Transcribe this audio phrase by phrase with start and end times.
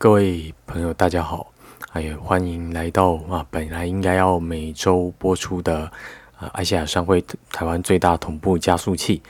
[0.00, 1.52] 各位朋友，大家好，
[1.90, 5.90] 哎呀欢迎来到啊，本来应该要每周播出的
[6.38, 7.20] 啊，爱西亚商会
[7.50, 9.20] 台湾最大同步加速器。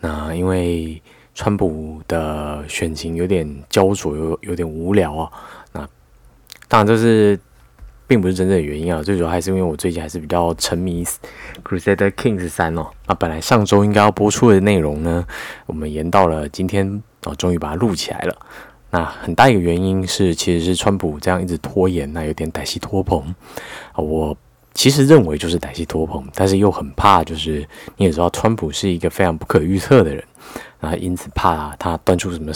[0.00, 1.00] 那因为
[1.34, 5.32] 川普的选情有点焦灼，有有点无聊啊。
[5.72, 5.80] 那
[6.68, 7.40] 当然这是
[8.06, 11.02] 并不是真正的原因啊，最主要还是因为我最近还是比较沉迷
[11.64, 12.90] 《Crusader Kings 三》哦。
[13.06, 15.26] 那本来上周应该要播出的内容呢，
[15.64, 18.36] 我们延到了今天哦，终于把它录起来了。
[18.94, 23.34] 那很大一个原因是，其实是川普这样一直拖延，那有点歹戏拖棚。
[23.96, 24.36] 我
[24.74, 27.66] 其实认为就是歹戏拖棚，但是又很怕，就是
[27.96, 30.22] 你也知道，川普是一个非常不可预测的人
[30.80, 32.52] 啊，因此怕他端出什么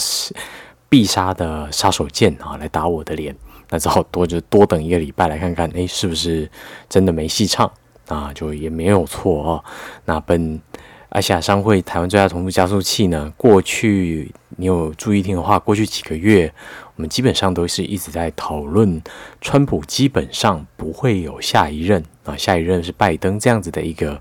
[0.87, 3.35] 必杀的杀手锏啊来打我的脸，
[3.71, 6.47] 那只好多就多等一个礼拜来看看，哎，是不是
[6.87, 7.69] 真的没戏唱
[8.07, 8.31] 啊？
[8.35, 9.63] 就也没有错啊。
[10.05, 10.61] 那本。
[11.09, 13.33] 爱西亚商会台湾最大同步加速器呢？
[13.37, 14.29] 过去
[14.59, 16.51] 你有注意听的话，过去几个月
[16.95, 18.99] 我们基本上都是一直在讨论，
[19.39, 24.19] 川普基本上不会有下一任啊，下一任是拜登这样子的一个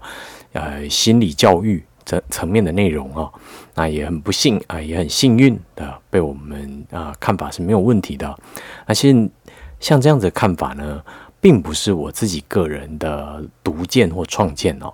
[0.52, 3.32] 呃心理教育层层面的内容啊。
[3.74, 8.38] 那也很不幸啊，也很幸运的被我们啊看法是没有问题的。
[8.86, 9.30] 那其实
[9.80, 11.02] 像这样子的看法呢，
[11.40, 14.92] 并不是我自己个人的独见或创建哦，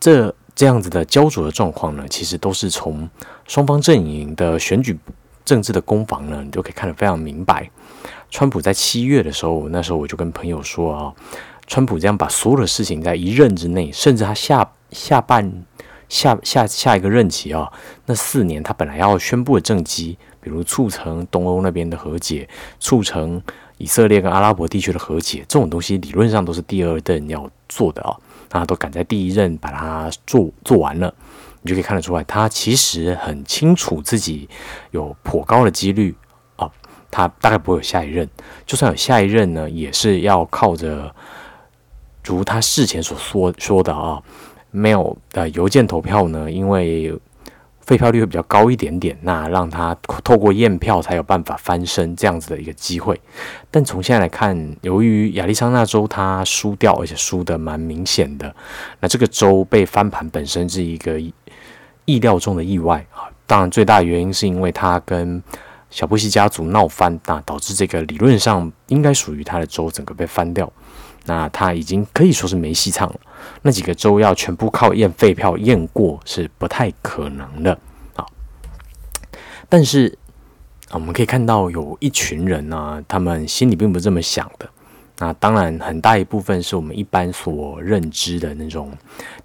[0.00, 0.34] 这。
[0.58, 3.08] 这样子的焦灼的状况呢，其实都是从
[3.46, 4.98] 双方阵营的选举
[5.44, 7.70] 政治的攻防呢，你都可以看得非常明白。
[8.28, 11.14] 川普在七月的时候，那时候我就跟朋友说啊，
[11.68, 15.64] 川普这样把所有的事情在一任之内，甚至他下下半
[16.08, 17.72] 下下下一个任期啊，
[18.06, 22.48] 那四年他本来要宣布的政绩，比如促成东欧那边的和解，
[22.80, 23.40] 促成
[23.76, 28.16] 以色列跟阿拉伯地区的和解，这种东西理论上都是第二任要做的啊。
[28.50, 31.14] 那都赶在第一任把它做做完了，
[31.62, 34.48] 你就可以看得出来，他其实很清楚自己
[34.90, 36.14] 有颇高的几率
[36.56, 36.70] 啊，
[37.10, 38.28] 他大概不会有下一任。
[38.66, 41.14] 就算有下一任呢，也是要靠着
[42.24, 44.22] 如他事前所说说的啊，
[44.70, 47.18] 没有呃邮件投票呢，因为。
[47.88, 53.18] 废票率会比较高一点点，那让他透过验票才有办法翻身这样子的一个机会。
[53.70, 58.54] 但从现在来看，由于亚利桑那州他输掉，而且输的蛮明显的，
[59.00, 61.18] 那这个州被翻盘本身是一个
[62.04, 63.24] 意料中的意外啊。
[63.46, 65.42] 当然，最大的原因是因为他跟
[65.88, 70.70] 小布希家族闹翻，那导致这个理论上应该属于他的州整个被翻掉。
[71.28, 73.20] 那他已经可以说是没戏唱了。
[73.60, 77.78] 那几个州要全部靠验废票验过是不太可能的
[78.16, 78.24] 啊。
[79.68, 80.16] 但是
[80.88, 84.66] 啊，我们可以看到有一群人呢，他们心里并不这么想的。
[85.18, 88.90] 那当然，很大一部分是我们一般所认知的那种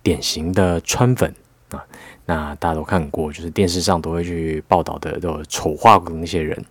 [0.02, 1.36] 典型的川粉
[1.72, 1.84] 啊。
[2.26, 6.64] 那大家都看过，就是电视上都会去报道的，都丑化过那些人。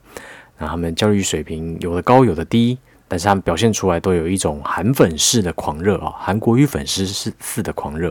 [0.56, 2.78] 那他们教育水平有的高，有的低。
[3.12, 8.06] 但是他们表现出来都有一种韩粉式的狂热啊，韩国语粉丝是似的狂热，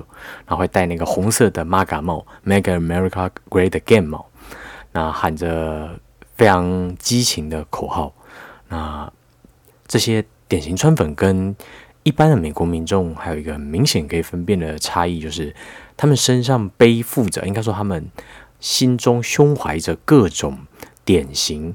[0.46, 4.28] 然后会戴那个红色的 MAGA 帽，Make America Great Again 帽，
[4.92, 6.00] 那喊着
[6.36, 8.14] 非常激情的口号。
[8.70, 9.12] 那
[9.88, 11.56] 这些典型川粉跟
[12.04, 15.56] 一般的美国民众还有一个明显可以分辨的差异，就是
[15.98, 18.08] 他们身上背负着，应该说他们
[18.60, 20.60] 心中胸怀着各种
[21.04, 21.74] 典型。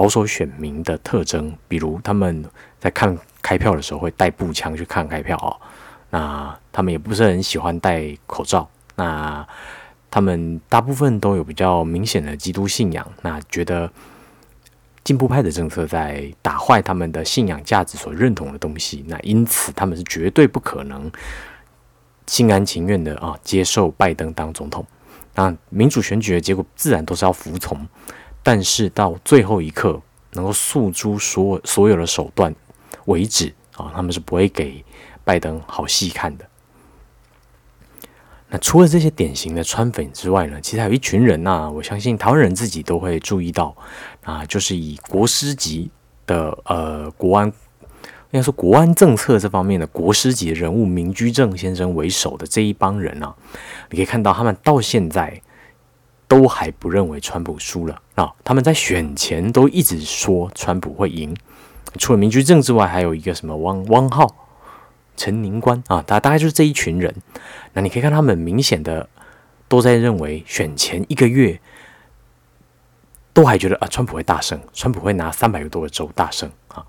[0.00, 2.42] 保守选民的特征，比如他们
[2.78, 5.52] 在看开票的时候会带步枪去看开票啊，
[6.08, 8.66] 那他们也不是很喜欢戴口罩，
[8.96, 9.46] 那
[10.10, 13.92] 他们大部分都有比较明显的基督信仰，那觉得
[15.04, 21.12] 进步派的政策在打坏他们的信仰价值所认同的东西，那因此他们是绝对不可能
[22.26, 24.86] 心甘情愿的啊接受拜登当总统，
[25.34, 27.86] 那民主选举的结果自然都是要服从。
[28.52, 30.02] 但是到最后一刻，
[30.32, 32.52] 能够诉诸所所有的手段
[33.04, 34.84] 为止啊，他们是不会给
[35.22, 36.44] 拜登好戏看的。
[38.48, 43.72] 那除了这些典型的川粉之外呢，其实还有一群人呐，我相信台湾人自己都会注意到
[44.24, 45.88] 啊，就是以国师级
[46.26, 47.52] 的呃国安，应
[48.32, 53.32] 该说国安政策这方面的国师级人物明居正先生为首的这一帮人啊，
[53.90, 55.40] 你可以看到他们到现在。
[56.30, 58.32] 都还不认为川普输了啊！
[58.44, 61.36] 他们在选前都一直说川普会赢。
[61.98, 64.32] 除了民居正之外，还有一个什么汪汪浩、
[65.16, 67.12] 陈宁官啊，大大概就是这一群人。
[67.72, 69.08] 那你可以看他们明显的
[69.66, 71.60] 都在认为选前一个月
[73.32, 76.86] 都还觉得啊，川普会大胜，川普会拿三百多个州大胜啊。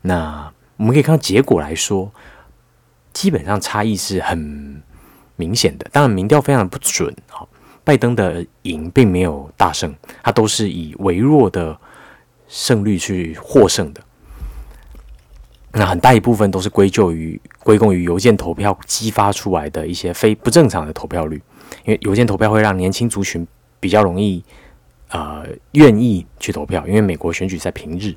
[0.00, 2.12] 那我们可以看到结果来说，
[3.12, 4.82] 基本上差异是很
[5.36, 5.88] 明显的。
[5.92, 7.46] 当然，民调非常的不准啊。
[7.90, 9.92] 拜登的赢并没有大胜，
[10.22, 11.76] 他都是以微弱的
[12.46, 14.00] 胜率去获胜的。
[15.72, 21.42] 那很大一部分都是归咎于归功于邮件投票激发出来的一些非不正常的投票率，
[21.84, 23.44] 因为邮件投票会让年轻族群
[23.80, 24.40] 比较容易
[25.08, 28.14] 呃愿意去投票，因为美国选举在平日，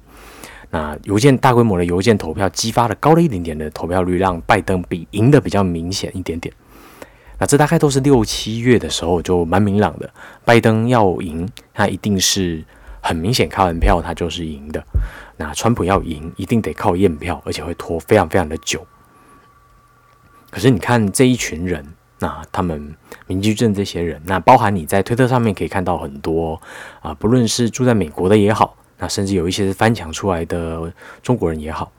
[0.70, 6.54] 那邮件大规模的邮件投票激发了高了一点点的投票率，让拜登比赢的比较明显一点点。
[7.44, 10.10] 那这大概都是六七月的时候就蛮明朗的，
[10.45, 12.63] 拜登要赢，他一定是
[13.01, 14.81] 很明显开完票他就是赢的。
[15.36, 18.88] 那川普要赢，一定得靠验票，而且会拖非常非常的久。
[20.50, 21.86] 可是你看这一群人，
[22.19, 22.95] 那他们
[23.28, 26.57] 民居镇这些人，那包含你在推特上面可以看到很多
[27.01, 31.92] 啊，不论是住在美国的也好，那甚至有一些是翻墙出来的中国人也好，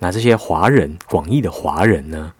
[0.00, 2.32] 那这些华人广义的华人呢，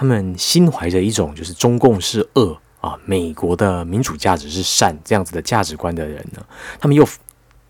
[0.00, 6.42] 他们心怀着一种就是中共是恶啊，美国的民主价值是善这样子的价值观的人呢，
[6.80, 7.06] 他们又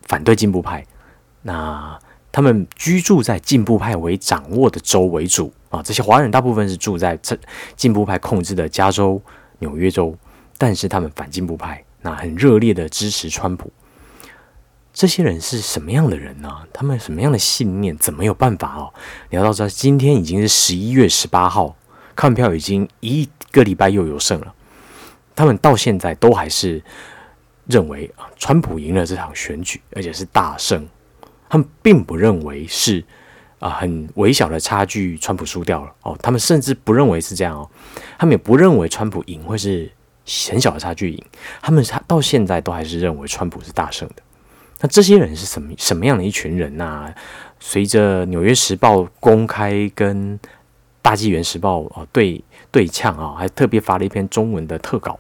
[0.03, 0.87] 反对进步派。
[1.43, 1.99] 那
[2.31, 7.37] 他们居住在进步派为掌握的州为主啊，这些华人大部分是住在这
[7.75, 9.21] 进步派控制的加州、
[9.59, 10.17] 纽约州，
[10.57, 13.73] 但是他们反进步派，那很热烈的支持川普。
[14.93, 16.49] 这些人是什么样的人呢？
[16.73, 17.97] 他们什么样的信念？
[17.99, 18.95] 怎么有办法哦？
[19.31, 21.75] 你要知道，今天已经是十一月十八号，
[22.21, 24.53] 看票已经一个礼拜又有剩了，
[25.35, 26.83] 他们到现在都还是
[27.67, 30.87] 认为啊，川普赢了这场选举，而且是大胜。
[31.49, 33.03] 他们并不认为是
[33.59, 36.15] 啊很微小的差距，川普输掉了哦。
[36.21, 37.67] 他们甚至不认为是这样哦。
[38.19, 39.91] 他们也不认为川普赢会是
[40.51, 41.25] 很小的差距赢。
[41.63, 44.17] 他们他到现在都还是认为川普是大胜的。
[44.81, 47.15] 那这些人是什么什么样的一群人呢？
[47.59, 50.39] 随着《纽约时报》公开跟
[51.03, 55.19] 《大纪元时报》啊对对呛啊，还特别发了一篇中文的特稿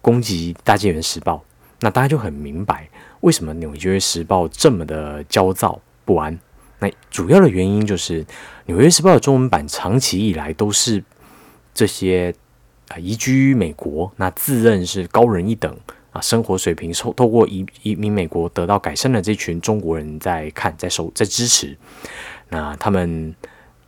[0.00, 1.36] 攻击《大纪元时报》，
[1.80, 2.88] 那大家就很明白。
[3.20, 6.38] 为什么《纽约时报》这么的焦躁不安？
[6.78, 8.24] 那主要的原因就是，
[8.64, 11.04] 《纽约时报》的中文版长期以来都是
[11.74, 12.34] 这些
[12.88, 15.76] 啊移居美国，那自认是高人一等
[16.12, 21.76] 啊，生活水平透透过移移民美国得到改善的这群中国人在看，在收在支持。
[22.48, 23.34] 那他们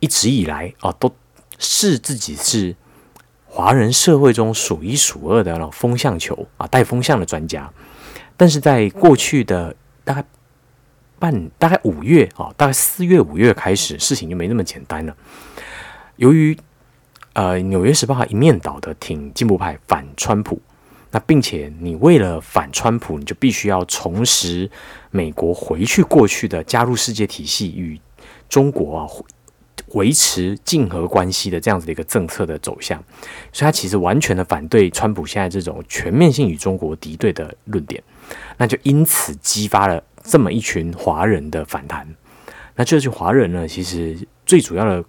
[0.03, 1.09] 一直以来啊，都
[1.57, 2.75] 视自己是
[3.45, 7.71] 华人社会中数一数二的那种风向球啊，带风向的专家。
[8.35, 9.73] 但是在过去的
[10.03, 10.25] 大概
[11.17, 15.15] 半大概五月啊，大概四月五月开始，事情就没那么简单了。
[16.17, 16.57] 由于
[17.31, 20.61] 呃《纽约时报》一面倒的挺进步派反川普，
[21.11, 24.69] 那并且你为了反川普，你就必须要重拾
[25.11, 28.01] 美国回去过去的加入世界体系与
[28.49, 29.07] 中国啊。
[29.93, 33.03] 维持竞合关系的这样子的一个政策的走向，
[33.51, 38.01] 所以他其实完全的反对川普现在这种全面性与中国敌对的论点，
[38.57, 42.07] 那就因此激发了这么一群华人的反弹。
[42.75, 45.03] 那这群华人呢，其实最主要的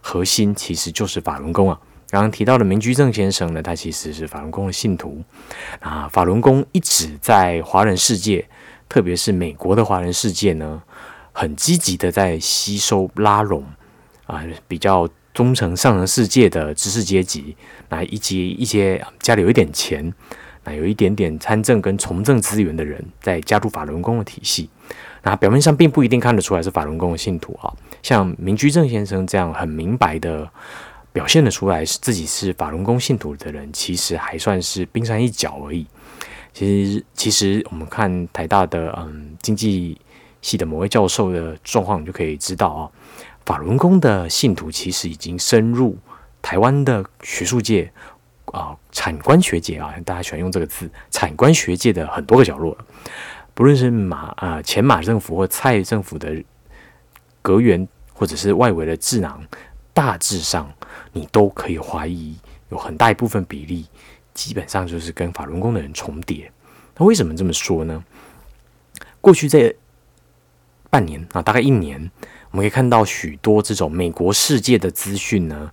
[0.00, 1.78] 核心其实就是法轮功啊。
[2.08, 5.22] 刚刚提到的明居正先生呢，他其实是法轮功的信徒
[5.80, 6.08] 啊。
[6.10, 8.48] 法轮功一直在华人世界，
[8.88, 10.82] 特别是美国的华人世界呢，
[11.32, 13.62] 很积极的在吸收拉拢。
[14.28, 17.56] 啊，比较忠诚上层世界的知识阶级，
[17.88, 20.12] 那以及一些家里有一点钱，
[20.64, 24.68] 那有一点点参政跟从政资源的人，在加入法轮功的体系。
[25.22, 27.72] 那表面上并不一定看得出来是法轮功的信徒啊。
[28.02, 30.48] 像明居正先生这样很明白的
[31.12, 35.86] 表现得出来是自己是法轮功信徒的人，其实还算是冰山一角而已。
[36.52, 39.98] 其实，其实我们看台大的嗯经济
[40.42, 42.90] 系的某位教授的状况，你就可以知道啊。
[43.48, 45.96] 法轮功的信徒其实已经深入
[46.42, 47.90] 台湾的学术界
[48.44, 52.76] 啊，产官学界啊，大家喜欢用这个字，产官学界的很多个角落，
[53.54, 56.44] 不论是马啊前马政府或蔡政府的
[57.40, 59.42] 阁员，或者是外围的智囊，
[59.94, 60.70] 大致上
[61.14, 62.36] 你都可以怀疑，
[62.68, 63.86] 有很大一部分比例，
[64.34, 66.52] 基本上就是跟法轮功的人重叠。
[66.98, 68.04] 那为什么这么说呢？
[69.22, 69.74] 过去这
[70.90, 72.10] 半年啊，大概一年。
[72.50, 75.70] 我们可以看到许多这种美国世界的资讯呢。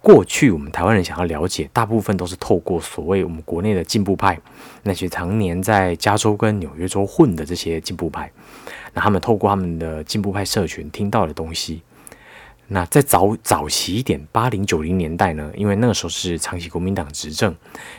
[0.00, 4.38] 过去我们台湾人想要了解，大部分都是透过所谓我们国内的进步派，
[4.82, 8.30] 那些常年在加州跟纽约州混的这些进步派，
[8.92, 11.80] 那他们透过他们的进步派社群听到的东西。
[12.68, 17.50] 那在早早期一点，八零九零年代呢，因为那个时候是长期国民党执政，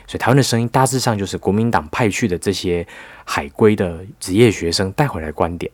[0.05, 2.85] 所以台湾的声音大致上就是国民党派去的这些
[3.23, 5.71] 海归的职业学生带回来观点。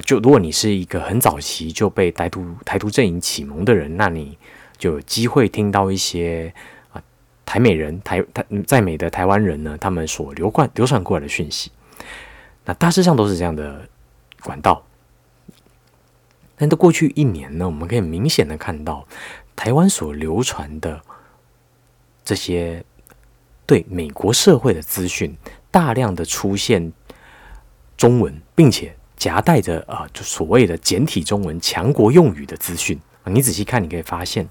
[0.00, 4.36] 就如果你是一个很早期就被台独台独阵营启蒙的人，那你
[4.76, 6.52] 就有机会听到一些
[6.92, 7.02] 啊
[7.44, 11.70] 台美人台台在美的台湾人呢，他们所流贯流传过来的讯息。
[12.64, 13.88] 那大致上都是这样的
[14.42, 14.84] 管道。
[16.58, 19.06] 但在过去一年呢，我们可以明显的看到，
[19.54, 21.00] 台湾所流传的
[22.24, 22.82] 这些
[23.66, 25.36] 对美国社会的资讯，
[25.70, 26.92] 大量的出现
[27.96, 32.98] 中文，并且夹带着啊，就所谓的简体中文强国用语的资讯。
[33.28, 34.48] 你仔细看，你可以发现，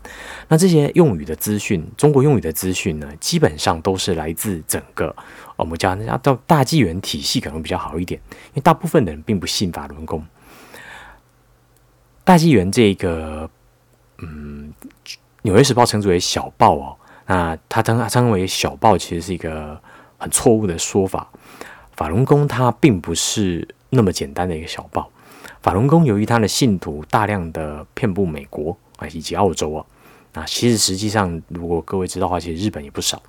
[0.49, 5.15] 那这些用语的资讯，中国用语的资讯呢，基本上都是来自整个
[5.55, 8.19] 我们叫那叫大纪元体系可能比较好一点，
[8.49, 10.21] 因为大部分的人并不信法轮功。
[12.25, 13.49] 大纪元这个，
[14.17, 14.73] 嗯，
[15.43, 19.79] 《纽约时报》称之为小报哦，那它称它称为小报，其实是一个
[20.17, 21.29] 很错误的说法。
[21.93, 23.65] 法轮功它并不是
[23.95, 25.09] 那么简单的一个小报。
[25.61, 29.85] 法轮功由于他的信徒大量的遍布美国啊以及澳洲啊，
[30.33, 33.21] 那其实实际上如果各位知道的话，其实日本也不少。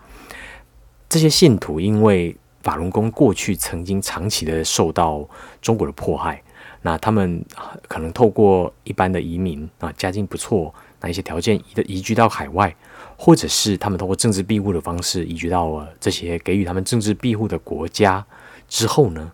[1.09, 5.27] 这些信徒因为法轮功过去曾经长期的受到
[5.63, 6.43] 中国的迫害，
[6.83, 7.43] 那他们
[7.89, 12.75] 可能透过一般的移民啊，家境不错，那一些条件移的移居到海外，
[13.17, 18.25] 或者是他们通过政治庇护的方式移居到了这些给予他们政治庇护的国家
[18.69, 19.31] 之后呢，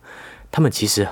[0.53, 1.09] 他们其实。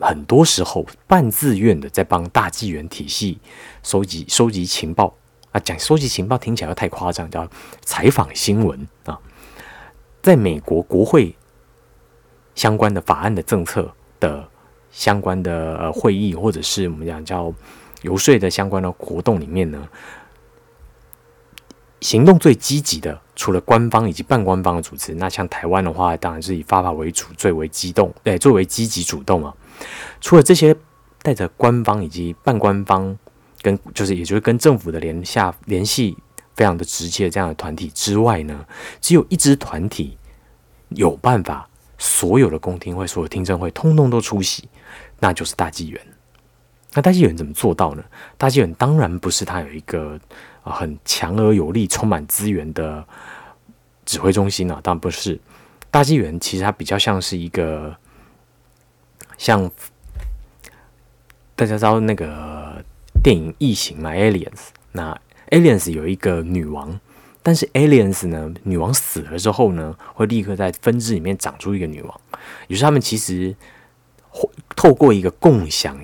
[0.00, 3.38] 很多时候半自愿的在帮大纪元体系
[3.82, 5.16] 收集收集情报
[5.50, 7.48] 啊，讲收集情报听起来又太夸张，叫
[7.80, 9.18] 采访新闻啊。
[10.20, 11.34] 在美国国会
[12.54, 13.90] 相关的法案的政策
[14.20, 14.46] 的
[14.90, 17.54] 相关的呃会议，或者是我们讲叫
[18.02, 19.88] 游说的相关的活动里面呢，
[22.04, 29.54] 行动最积极的，除了官方以及半官方的组织，那像台湾的话，当然是以发法为主，最为激动，对，最为积极主动啊。
[30.20, 30.76] 除了这些
[31.22, 33.16] 带着官方以及半官方
[33.62, 36.14] 跟就是也就是跟政府的联下联系
[36.54, 38.66] 非常的直接这样的团体之外呢，
[39.00, 40.18] 只有一支团体
[40.90, 44.68] 有办法所有的公听会、所有听证会通通都出席，
[45.20, 45.98] 那就是大纪元。
[46.92, 48.04] 那大纪元怎么做到呢？
[48.36, 50.20] 大纪元当然不是他有一个
[50.64, 53.06] 啊很强而有力、充满资源的
[54.04, 55.38] 指挥中心啊，当然不是。
[55.92, 57.96] 大纪元其实它比较像是一个。
[59.36, 59.68] 像
[61.56, 62.80] 大家知道那个
[63.20, 64.50] 电影《异形》嘛，《Aliens》
[64.92, 65.12] 那
[65.50, 67.00] 《Aliens》有一个女王，
[67.42, 72.20] 但是《Aliens》呢，女王死了之后呢，会立刻在分支里面长出一个女王。
[72.68, 73.54] 于是他们其实
[74.76, 75.98] 透过一个共享、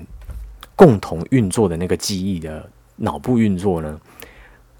[0.75, 3.99] 共同运作的那个记忆的脑部运作呢，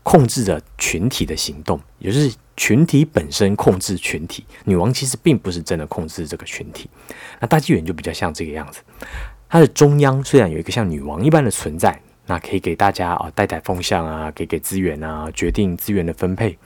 [0.03, 4.45] 控制着群体的行动，也就是群体本身控制群体。
[4.65, 6.89] 女王其实并不是真的控制这个群体。
[7.39, 8.81] 那大纪元就比较像这个样子，
[9.47, 16.57] 它的中央虽然有一个像女王一般的存在，那可以给大家啊带带风向啊，给给资源啊，决定资源的分配。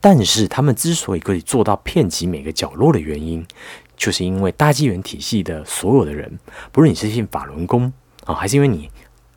[0.00, 3.46] 但是他们之所以可以做到遍及每个角落的原因，
[3.96, 6.40] 就是因为大纪元体系的所有的人，
[6.72, 7.92] 不论你是信法轮功
[8.24, 8.90] 啊，还是因为你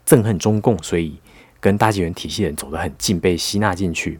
[0.07, 1.19] 憎恨中共，所以
[1.65, 4.19] 跟大纪元体系的人走得很近，被吸纳进去。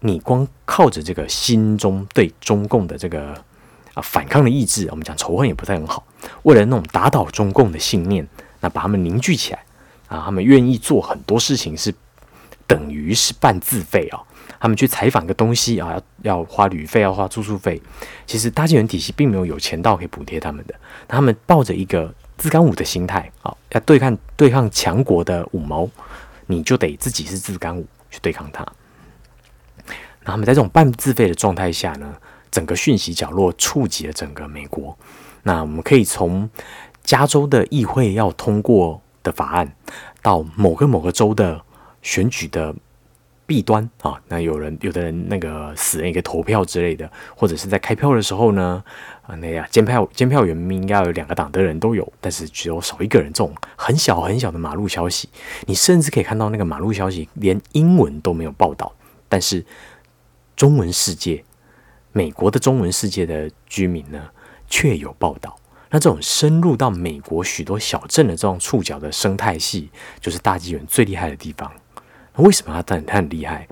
[0.00, 3.34] 你光靠着这个心中对中共的这个。
[3.94, 6.06] 啊，反抗的意志，我们讲仇恨也不太很好。
[6.42, 8.28] 为了那种打倒中共的信念，
[8.60, 9.64] 那把他们凝聚起来
[10.08, 11.94] 啊，他们愿意做很多事情，是
[12.66, 14.20] 等于是半自费啊。
[14.60, 17.80] 他们去采访个东西啊，要要花旅费，要花住宿费。
[18.26, 20.74] 其实大纪元体系并没有有钱到可以补贴他们的。
[21.08, 25.88] 他们抱着一个自干五的心态啊，要对抗对抗强国的五毛，
[26.46, 28.66] 你就得自己是自干五去对抗他。
[30.24, 32.14] 那么在这种半自费的状态下呢？
[32.48, 34.96] 整个讯息角落触及了整个美国，
[35.42, 36.48] 那我们可以从
[37.02, 39.70] 加州的议会要通过的法案，
[40.22, 41.60] 到某个某个州的
[42.00, 42.74] 选举的
[43.46, 48.82] 弊端啊，那有人有的人那个死了一个投票之类的，或者是在开票的时候呢，
[49.22, 55.28] 啊那呀监票监票员应该有两个党的人都有，但是只有少一个人，这种很小很小的马路消息，
[55.66, 58.92] 你甚至可以看到那个马路消息连英文都没有报道，
[59.28, 59.64] 但是
[60.54, 61.44] 中文世界。
[62.12, 64.18] 美国的中文世界的居民呢，
[64.66, 65.54] 却有报道。
[65.90, 71.70] 那这种深入到美国许多小镇的这种触角的生态系，就是大纪元最厉害的地方。
[72.36, 73.66] 为什么他他很厉害？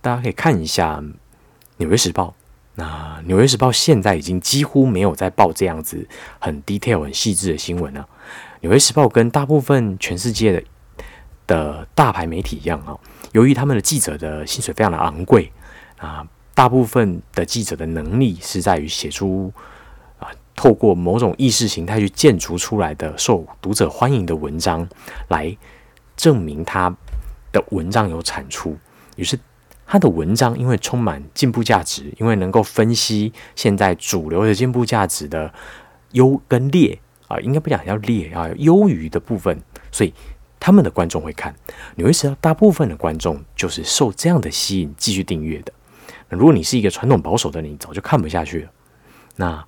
[0.00, 0.98] 大家可以看一下
[1.76, 2.28] 《纽约时报》。
[2.74, 6.06] 那《纽约时报》现在已经几乎没有在报这样子
[6.38, 8.00] 很 detail、很细致的新闻了。
[8.60, 10.62] 《纽约时报》跟大部分全世界的
[11.46, 12.96] 的大牌媒体一样啊，
[13.32, 15.50] 由于他们的记者的薪水非常的昂贵
[15.98, 16.26] 啊。
[16.54, 19.52] 大部分的记者的能力是在于写出
[20.18, 24.88] 啊，透过某种意识形态去建筑出来的受读者欢迎的文章，
[25.28, 25.54] 来
[26.16, 26.96] 证明他
[27.56, 28.76] 的文章有产出。
[29.16, 29.38] 于是
[29.86, 35.52] 他的文章因为充满进步价值，因为能够分析现在主流的进步价值的
[36.12, 36.98] 优跟劣
[37.28, 39.58] 啊，应该不讲叫劣啊，优于的部分，
[39.90, 40.12] 所以
[40.58, 41.54] 他们的观众会看。
[41.94, 45.72] 你会知道，大部分的观众就是受这样的吸引继续订阅的。
[46.28, 48.70] 如果你是一个传统保守的，你早就看不下去了。
[49.36, 49.64] 那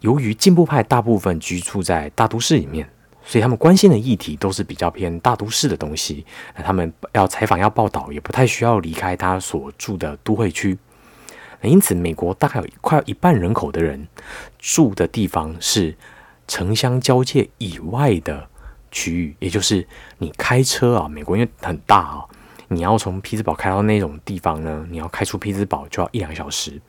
[0.00, 2.88] 由于进步派大部分居住在大都市里面，
[3.28, 6.24] 所以他们关心的议题都是比较偏大都市的东西。
[6.56, 10.78] 那他们要采访、要报道，也不太需要离开他所住的都会区。
[11.60, 14.08] 因此，美国大概有快一半人口的人
[14.58, 15.94] 住的地方是
[16.46, 18.48] 城乡交界以外的
[18.90, 22.24] 区域，也就是你开车啊，美国因为很大啊，
[22.68, 26.80] 你要从匹兹堡开到那种地方呢，你要开出匹兹堡就要一两个小时。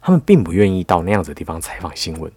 [0.00, 2.32] 他们并不愿意到那样子的地方采访新闻，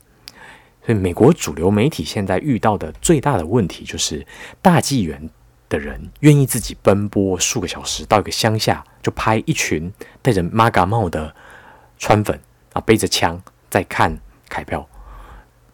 [0.86, 4.26] 所以美国主流媒体现在遇到的最大的问题就是
[4.62, 5.30] 大纪元
[5.68, 11.34] 的人愿意自己奔波数个小时到一个乡下，就拍一群戴着马嘎帽的
[11.98, 12.40] 川粉
[12.74, 14.16] 啊，背着枪在看
[14.48, 14.88] 开票。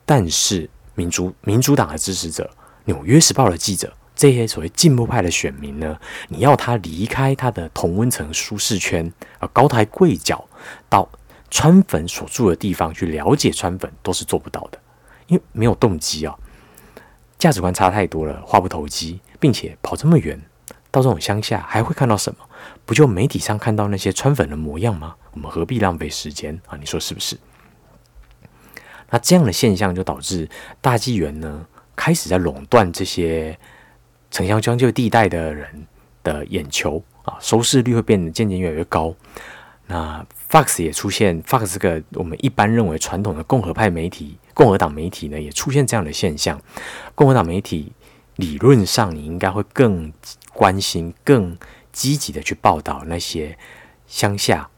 [0.06, 2.50] 但是民主民主党的支持者、
[2.86, 6.00] 纽约时报的记者这些所谓进步派的选民呢，
[6.30, 10.48] 你要他离开他的同温层舒适圈啊，高抬贵脚
[10.88, 11.10] 到。
[11.54, 14.80] 川粉所住的地方去了解川粉都是做不到的，
[15.32, 16.38] 因为没有动机啊，
[17.40, 20.38] 价值观差太多了，话不投机，并且跑这么远
[20.92, 22.40] 到这种乡下还会看到什么？
[22.86, 25.16] 不就媒体上看到那些川粉的模样吗？
[25.32, 26.78] 我们何必浪费时间啊？
[26.78, 27.38] 你说是不是？
[29.10, 30.50] 那这样的现象就导致
[30.82, 33.58] 大纪元呢开始在垄断这些
[34.30, 35.88] 城乡交界地带的人
[36.24, 39.16] 的眼球啊，收视率会变得渐渐越来越高。
[39.88, 46.62] 那 Fox 也出现，Fox 这个我们一般认为传统的共和派媒体、共和党媒体呢，也出现这样的现象。
[47.16, 47.94] 共和党媒体
[48.36, 50.12] 理论上你应该会更
[50.54, 51.58] 关心、更
[51.92, 53.58] 积极的去报道那些
[54.08, 54.70] 乡下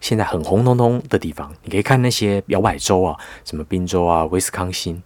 [0.00, 1.54] 现在很红彤彤的地方。
[1.62, 5.02] 你可以看那些摇摆州啊，什么宾州啊、威斯康星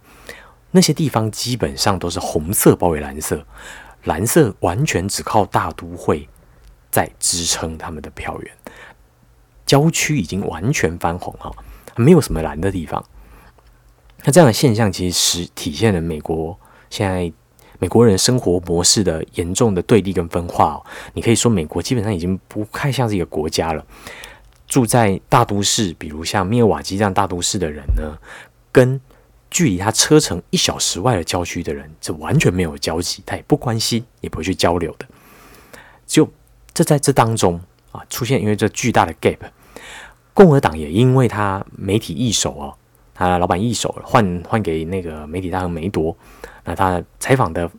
[0.71, 3.45] 那些地方，基本上都是红色包围蓝色，
[4.03, 6.27] 蓝色完全只靠大都会
[6.91, 8.51] 在支撑他们的票源。
[9.65, 11.51] 郊区已经完全翻红哈，
[11.95, 13.03] 没有什么蓝的地方。
[14.25, 16.57] 那这样的现象其实体现了美国
[16.89, 17.31] 现在
[17.77, 20.85] 美国人生活模式的严重的对立跟分化哦。
[21.13, 23.85] 你可以说美国基本上已经不太像是一个国家了。
[24.67, 28.17] 住在大都市，比如像密尔瓦基这样大都市的人呢，
[28.71, 28.99] 跟
[29.51, 35.05] 距离他车程一小时外的郊区的人，是完全没有交集，他也不关心，也不会去交流的。
[36.07, 36.27] 就
[36.73, 37.61] 这在这当中
[37.91, 39.37] 啊，出现因为这巨大的 gap。
[40.33, 42.73] 共和党也因为他媒体易手哦，
[43.15, 46.15] 他老板一手换换给那个媒体大亨梅多，
[46.65, 47.71] 那他采访的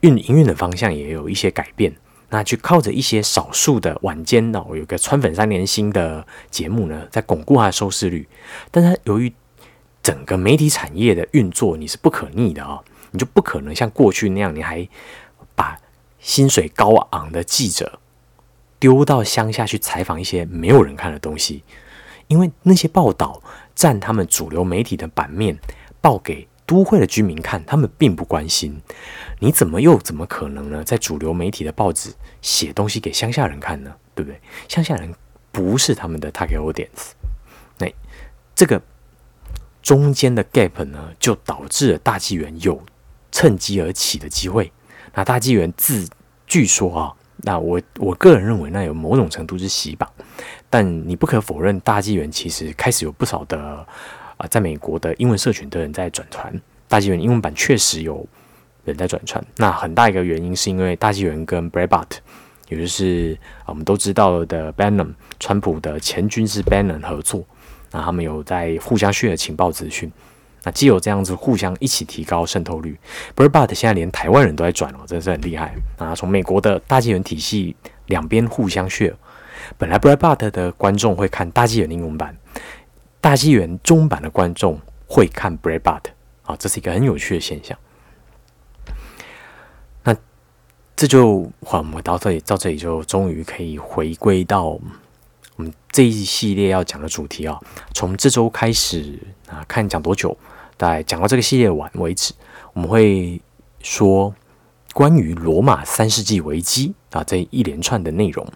[0.00, 1.94] 运营运的方向也有一些改变，
[2.30, 8.26] 那去靠着一些少数的晚间哦，有个川粉三连星的节目呢，在巩固他的收视率，
[8.70, 9.30] 但是由于
[10.02, 12.80] 整个媒体产业的运作，你是不可逆的啊，
[13.10, 14.88] 你就不可能像过去那样，你还
[15.54, 15.76] 把
[16.20, 17.98] 薪水高昂的记者。
[18.78, 21.64] 丢到乡下去采访一些没有人看的东西，
[22.28, 23.42] 因为那些报道
[23.76, 25.56] 占他们主流媒体的版面，
[26.00, 28.80] 报给都会的居民看，他们并不关心。
[29.38, 30.82] 你怎么又怎么可能呢？
[30.82, 33.94] 在主流媒体的报纸写东西给乡下人看呢？
[34.14, 34.40] 对不对？
[34.66, 35.14] 乡下人
[35.52, 37.12] 不是他们的 target audience。
[37.78, 37.86] 那
[38.54, 38.80] 这个
[39.82, 42.82] 中间的 gap 呢，就导致了大纪元有
[43.30, 44.72] 趁机而起的机会。
[45.14, 46.08] 那大纪元自
[46.46, 47.14] 据说啊。
[47.42, 50.10] 那我我个人认为，那有某种程度是洗榜，
[50.68, 53.86] 但你不可否认，大纪元其实开始有不少的
[54.36, 56.52] 啊，在美国的英文社群的人在转传
[56.88, 58.26] 大纪元英文版，确实有
[58.84, 59.44] 人在转传。
[59.56, 62.18] 那很大一个原因是因为大纪元跟 Brabart，
[62.68, 67.44] 也就是我们都知道的 Bannon，川普的前军师 Bannon 合作，
[67.92, 70.10] 那他们有在互相 share 情报资讯。
[70.64, 72.98] 那既有这样子互相一起提高渗透率
[73.36, 76.12] ，Brabart 现在连台湾人都在转哦，真的是很厉害啊！
[76.12, 77.76] 从美国的大纪元体系
[78.06, 79.14] 两边互相 share，
[79.78, 82.36] 本来 Breitbart 的观众会看大纪元英文版，
[83.20, 86.02] 大纪元中版的观众会看 Breitbart
[86.44, 87.76] 啊，这是一个很有趣的现象。
[90.04, 90.14] 那
[90.94, 94.80] 这就我们到这里到这里就终于可以回归到我
[95.56, 97.58] 们这一系列要讲的主题啊，
[97.94, 100.36] 从这周开始啊，看讲多久。
[100.78, 102.34] 在讲到这个系列完为止，
[102.74, 103.40] 我们会
[103.80, 104.34] 说
[104.92, 108.46] 关于罗马三世纪危机啊这一连串的内容。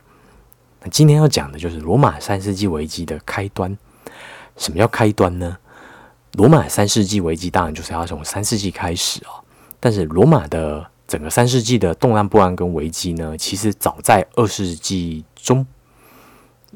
[0.82, 3.76] 那今天要讲的就是罗马三世纪危机的开端。
[4.56, 5.56] 什么叫开端呢？
[6.32, 9.40] 罗马三世纪危机当然就是要从三世纪开始啊。
[9.78, 15.66] 但是罗马的整个三世纪的动乱不安跟危机呢，其实早在二世纪中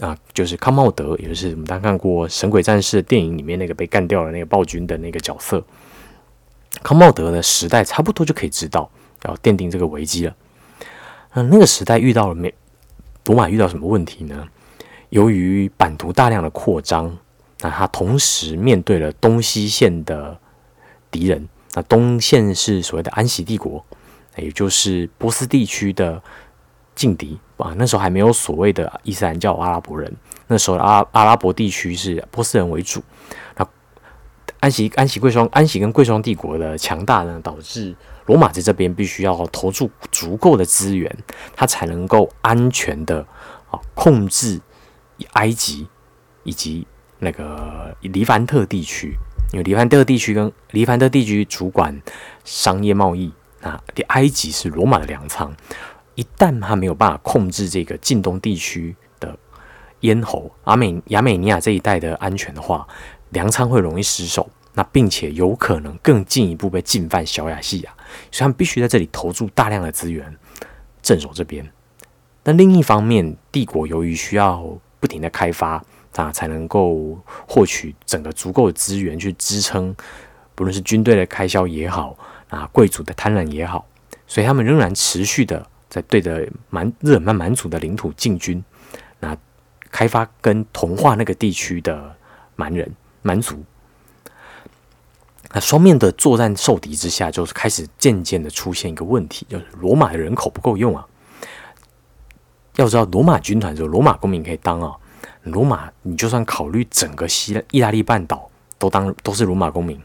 [0.01, 5.63] 啊，就是康茂德，也就是我们刚看过《神鬼战士》电影里面那个被干掉了那个暴君的那个角色。
[6.83, 8.91] 康茂德的时代差不多就可以知道
[9.25, 10.35] 要奠定这个危机了。
[11.35, 12.53] 那那个时代遇到了没？
[13.27, 14.47] 罗马遇到什么问题呢？
[15.11, 17.17] 由于版图大量的扩张，
[17.61, 20.39] 那他同时面对了东西线的
[21.11, 21.49] 敌人。
[21.77, 23.85] 那东线是所谓的安息帝国，
[24.37, 26.23] 也就是波斯地区的
[26.95, 27.75] 劲敌啊。
[27.77, 30.15] 那时候还没有所谓的伊斯兰教阿拉伯人，
[30.47, 33.03] 那时候阿阿拉伯地区是波斯人为主。
[33.57, 33.67] 那
[34.61, 37.93] 安息安息贵霜安息跟贵霜帝国的强大呢，导致
[38.27, 41.15] 罗马在这边必须要投注足够的资源，
[41.55, 43.27] 它才能够安全的
[43.71, 44.61] 啊控制
[45.33, 45.87] 埃及
[46.43, 46.87] 以及
[47.19, 49.15] 那个黎凡特地区。
[49.53, 52.03] 因为黎凡特地区跟黎凡特地区主管
[52.45, 55.55] 商业贸易啊，埃及是罗马的粮仓，
[56.17, 59.39] 一旦他没有办法控制这个近东地区的
[60.01, 62.85] 咽喉阿美亚美尼亚这一带的安全的话，
[63.31, 67.95] 粮仓会容易失守，那并且有可能更进一步被进犯小亚细亚，
[68.31, 70.37] 所以他们必须在这里投注大量的资源
[71.03, 71.69] 镇守这边。
[72.45, 74.63] 那另一方面，帝国由于需要
[75.01, 75.83] 不停的开发。
[76.17, 79.93] 啊，才能够获取整个足够的资源去支撑，
[80.55, 82.17] 不论是军队的开销也好，
[82.51, 83.85] 啊，贵族的贪婪也好，
[84.25, 88.63] 所以他们仍然持续的在对着蛮日耳曼蛮族的领土进军，
[89.19, 89.37] 那
[89.91, 92.15] 开发跟同化那个地区的
[92.55, 92.89] 蛮人
[93.23, 93.61] 蛮族，
[95.55, 101.07] 那双面的作战受敌之下，就是开始渐渐的出现一个问题，就是罗马的人口不够用啊。
[102.75, 104.93] 要知道，罗马军团只有罗马公民可以当啊。
[105.45, 110.01] 罗马，你就算考虑整个西意大利半岛都当都是罗马公民，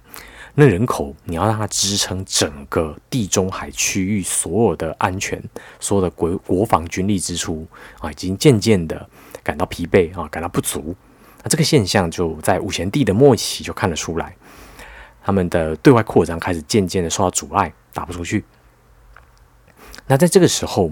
[0.54, 5.42] 那人口你要让它支撑整个地中海区域所有的安全，
[5.80, 7.66] 所有的国国防军力支出
[8.00, 9.10] 啊，已经渐渐的
[9.42, 10.96] 感到疲惫啊，感到不足。
[11.42, 14.36] 那这个现象就在五贤帝的末期就看得出来，
[15.24, 18.44] 他们的对外扩张开始渐渐的受到阻碍，打不出去。
[20.08, 20.92] 那在这个时候，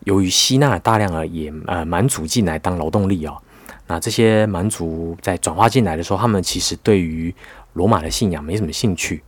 [0.00, 3.36] 由于吸纳了大量的野呃蛮族进来当劳动力啊。
[3.86, 7.34] 那这些蛮族在转化进来的时候，他们其实对于
[7.74, 9.22] 罗马的信仰没什么兴趣。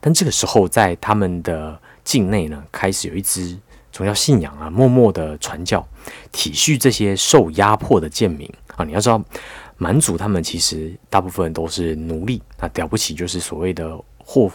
[0.00, 3.56] 但这个时候，在他们的境内呢，开始有一支
[3.92, 5.86] 宗教信仰啊，默默的传教，
[6.32, 8.84] 体恤这些受压迫的贱民啊。
[8.84, 9.22] 你要知道，
[9.82, 14.52] 蛮族他们其实大部分都是奴隶啊，了不起就是所谓的或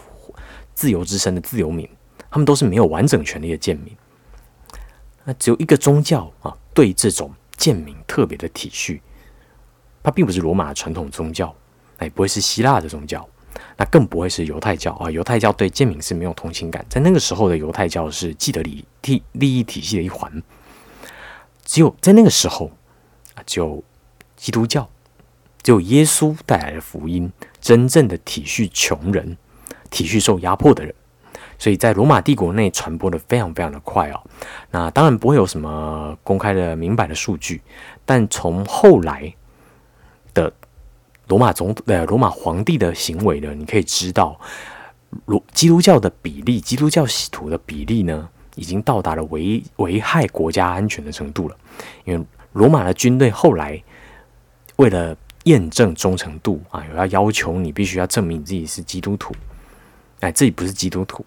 [0.76, 1.90] 自由之身的自由民，
[2.30, 3.92] 他们都是没有完整权利的贱民。
[5.24, 9.02] 那只有一个宗教啊，对这种贱民特别的体恤。
[10.04, 11.52] 它并不是罗马传统宗教，
[11.98, 13.28] 哎，不会是希腊的宗教，
[13.76, 15.10] 那更不会是犹太教啊。
[15.10, 20.32] 犹太教对贱民是没有同情感，在那个时候的犹太教是既得利益利益体系的一环。
[21.64, 22.70] 只有在那个时候
[23.34, 23.84] 啊，只有
[24.36, 24.88] 基督教，
[25.66, 29.36] 只有耶稣带来的福音，真正的体恤穷人，
[29.90, 30.94] 体恤受压迫的人，
[31.58, 34.22] 所以在罗马帝国内传播的非常非常的快哦。
[34.70, 37.64] 那当然不会有什么公开的明白的数据，
[38.06, 39.34] 但从后来。
[40.36, 40.52] 的
[41.28, 44.38] 罗马总呃罗马皇帝的行为呢，你可以知道，
[45.28, 51.56] 罗基督教的比例，基督教使徒的比例呢，已经到达了危危害国家安全的程度了。
[52.04, 53.82] 因为罗马的军队后来
[54.76, 59.34] 为了验证忠诚度啊，有要要求你必须要证明自己是基督徒，
[60.20, 61.26] 哎，自己不是基督徒，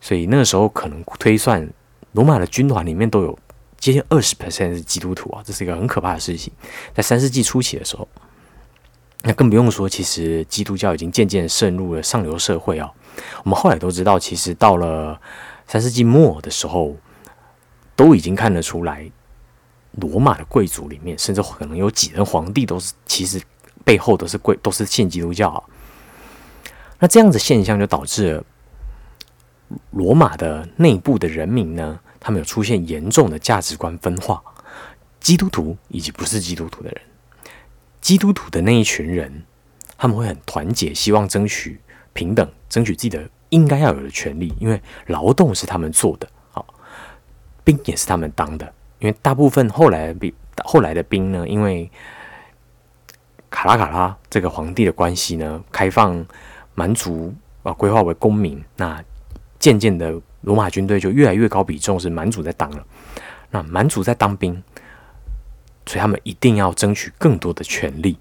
[0.00, 1.68] 所以那个时候可能推算
[2.12, 3.38] 罗马的军团里面都有
[3.78, 6.52] 接近二十 percent 是基督徒啊，这是一个很可怕的事情，
[6.94, 8.08] 在三世纪初期的时候。
[9.22, 12.88] 那更不用说，其实基督教已经渐渐渗入了上流社会啊。
[13.42, 15.20] 我们后来都知道，其实到了
[15.66, 16.96] 三世纪末的时候，
[17.96, 19.10] 都已经看得出来，
[20.00, 23.40] 罗马的贵族里面，甚至可能有几任皇帝都是其实
[23.84, 25.62] 背后都是贵，都是信基督教啊。
[26.98, 28.42] 那这样子现象就导致
[29.90, 34.42] 罗马的内部的人民呢，他们有出现严重的价值观分化，
[35.20, 37.00] 基督徒以及不是基督徒的人。
[38.00, 39.44] 基督徒的那一群人，
[39.96, 41.80] 他们会很团结，希望争取
[42.12, 44.54] 平等，争取自己的应该要有的权利。
[44.60, 46.64] 因为劳动是他们做的，好
[47.64, 48.72] 兵也是他们当的。
[49.00, 50.32] 因为大部分后来兵
[50.64, 51.90] 后来的兵呢，因为
[53.50, 56.24] 卡拉卡拉这个皇帝的关系呢，开放
[56.74, 59.02] 蛮族啊规划为公民，那
[59.58, 62.84] 渐渐的罗马军队就越来越高比重是蛮族在当了。
[63.50, 64.62] 那蛮族在当兵。
[65.86, 68.18] 所以他们一定要争取更多的权利。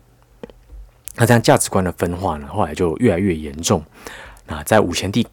[1.15, 3.83] 那这样价值观的分化呢，后来就越来越严重。
[4.45, 5.27] 那在五贤帝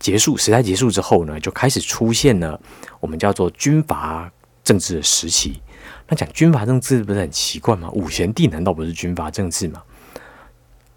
[0.00, 2.60] 结束时代结束之后呢，就开始出现了
[2.98, 4.28] 我们叫做军阀
[4.64, 5.62] 政治的时期。
[6.08, 7.88] 那讲军阀政治不是很奇怪吗？
[7.92, 9.82] 五贤帝难道不是军阀政治吗？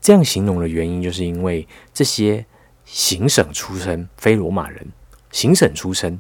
[0.02, 2.46] 这样形容的原因，就是因为这些
[2.86, 4.88] 行省出身、非罗马人、
[5.32, 6.20] 行省出身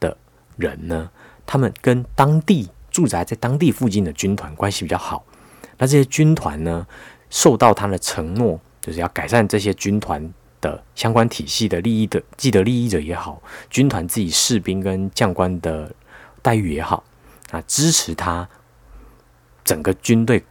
[0.00, 0.16] 的
[0.56, 1.10] 人呢，
[1.46, 5.24] 他们跟当地住宅在当地附近的军团关系比较好。
[5.76, 6.86] 那这些军团呢，
[7.28, 15.92] 受到他的承诺，就是要改善这些军团的相关体系的利益的既得利益者也好，军团自己士兵跟将官的
[16.48, 17.04] 待遇也好，
[17.50, 18.48] 啊，支持他
[19.62, 20.42] 整个军队。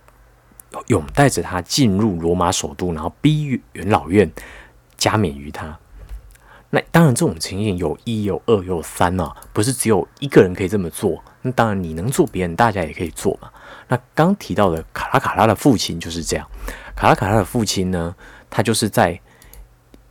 [0.88, 4.29] 拥带着他进入罗马首都，然后逼元老院
[4.95, 5.79] 加冕于他。
[6.69, 11.23] 那当然，这种情形有一、有二、有三啊，不是只有一个人可以这么做。
[11.41, 13.49] 那当然，你能做，别人大家也可以做嘛。
[13.88, 16.45] 那刚提到的卡拉卡拉的父亲就是这样。
[16.95, 18.13] 卡拉卡拉的父亲呢，
[18.49, 19.19] 他就是在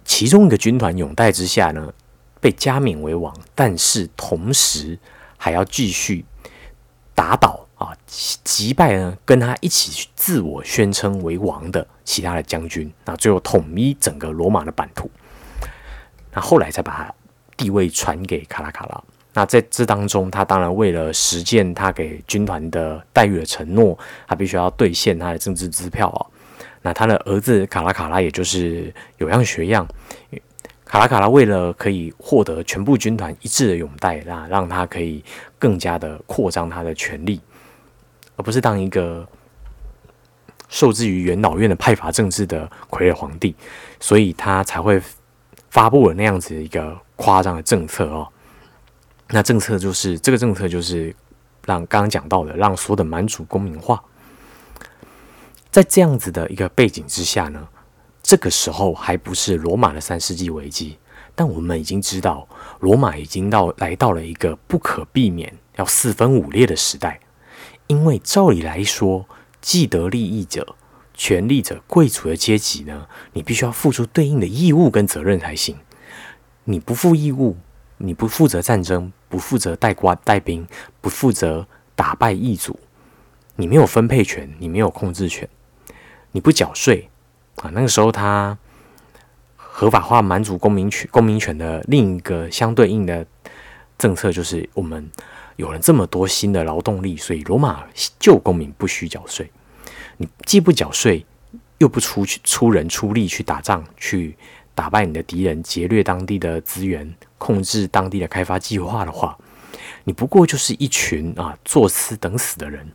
[0.05, 1.93] 其中一个军团拥戴之下呢，
[2.41, 4.99] 被加冕为王，但是同时
[5.37, 6.25] 还要继续
[7.15, 7.63] 打倒。
[7.77, 15.11] 啊，击败呢，跟他一起自我宣称为王的其他的将军，那最后统一整个罗马的版图。
[16.33, 17.15] 那后来才把他
[17.55, 19.05] 地位传给卡拉卡拉。
[19.35, 26.25] 那在这当中，他当然为了实践他给军团的待遇的承诺，他必须要兑现他的政治支票啊。
[26.81, 29.87] 那他的儿子卡拉卡拉，也就是有样学样。
[30.87, 35.23] 卡拉卡拉为了可以获得全部军团一致的拥戴，那让他可以
[35.59, 37.41] 更加的扩张他的权力。
[38.37, 39.27] 而不是当一个
[40.69, 43.55] 受制于元老院的派阀政治的傀儡皇帝，
[43.99, 45.03] 所以他才会
[45.71, 48.29] 发布了那样子一个夸张的政策哦。
[49.31, 51.15] 那政策就是这个政策就是
[51.65, 54.01] 让刚刚讲到的，让所有的蛮族公民化。
[55.71, 57.67] 在这样子的一个背景之下呢，
[58.27, 60.99] 这个时候还不是罗马的三世纪危机，
[61.37, 62.49] 但我们已经知道，
[62.81, 67.21] 罗马已经到来到了一个不可避免要四分五裂的时代。
[67.87, 69.27] 因为照理来说，
[69.61, 70.75] 既得利益者、
[71.15, 75.77] 权力者、贵族的阶级呢，你必须要付出对应的义务跟责任才行。
[76.65, 77.57] 你不负义务，
[77.99, 80.67] 你不负责战争，不负责带官带兵，
[81.01, 82.77] 不负责打败异族，
[83.55, 85.49] 你没有分配权，你没有控制权，
[86.33, 87.09] 你不缴税
[87.57, 87.71] 啊。
[87.73, 88.57] 那个时候，他
[89.57, 93.27] 合法化蛮族公民权、公民权的另一个相对应的
[93.99, 95.11] 政策，就是我们。
[95.57, 97.83] 有了这么多新的劳动力，所以罗马
[98.19, 99.51] 旧公民不需缴税。
[100.19, 101.25] 你既不缴税，
[101.79, 104.37] 又不出去出人出力去打仗，去
[104.75, 109.35] 打败你的敌人，劫掠当地的资源，控制当地的开发计划的话，
[110.05, 112.87] 你不过就是一群啊作死等死的人。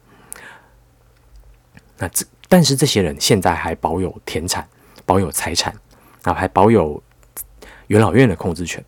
[1.98, 4.68] 那这但是这些人现在还保有田产，
[5.06, 5.74] 保有财产，
[6.24, 7.02] 啊还保有
[7.88, 8.84] 元老院的控制权。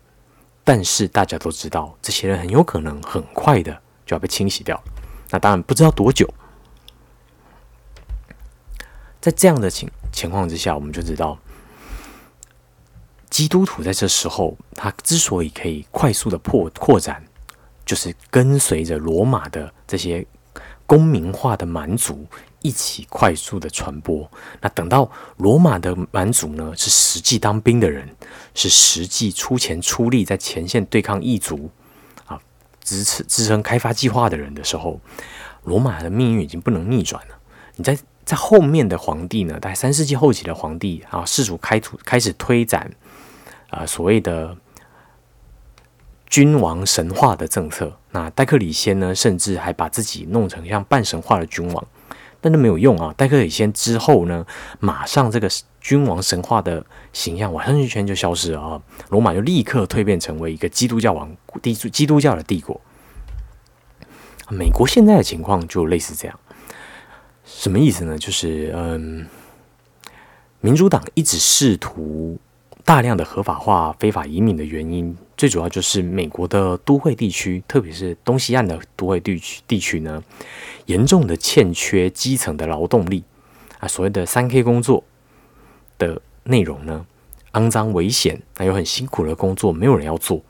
[0.62, 3.72] 但是大家都知道，这些人很有可能很快的
[4.04, 4.78] 就要被清洗掉。
[5.30, 6.28] 那当然不知道多久。
[9.18, 11.38] 在这样的情情况之下，我们就知道，
[13.30, 17.24] 基督徒在这时候他之所以可以快速的破扩展，
[17.86, 20.26] 就是跟随着罗马的这些
[20.84, 22.26] 公民化的蛮族。
[22.64, 24.28] 一起快速的传播。
[24.62, 28.08] 那等到罗马的蛮族呢，是实际当兵的人，
[28.54, 31.70] 是实际出钱出力在前线对抗异族
[32.24, 32.40] 啊，
[32.82, 34.98] 支持支撑开发计划的人的时候，
[35.64, 37.38] 罗马的命运已经不能逆转了。
[37.76, 42.90] 你在在后面的皇帝呢，在三世纪后期的皇帝啊，试图开图开始推展
[43.68, 44.56] 啊所谓的
[46.26, 47.94] 君王神话的政策。
[48.12, 51.86] 那戴克里先呢，甚至还把自己弄成像半神话的君王。
[52.44, 53.14] 但是没有用啊！
[53.16, 54.44] 戴克里先之后呢，
[54.78, 55.48] 马上这个
[55.80, 58.82] 君王神话的形象完完全就消失了啊！
[59.08, 62.78] 罗马就立刻蜕变成为一个基督教王帝基督教的帝国。
[64.50, 66.38] 美国现在的情况就类似这样，
[67.46, 68.18] 什么意思呢？
[68.18, 69.26] 就是嗯，
[70.60, 72.38] 民主党一直试图
[72.84, 75.16] 大量的合法化非法移民的原因。
[75.36, 80.22] 最主要就是美国的都会地区，特别是东西岸的都会地区地区呢，
[80.86, 83.24] 严重的欠缺基层的劳动力
[83.80, 85.02] 啊，所谓的三 K 工作
[85.98, 87.04] 的内容呢，
[87.52, 90.40] 肮脏危险，那有很辛苦的工作，没有人要做，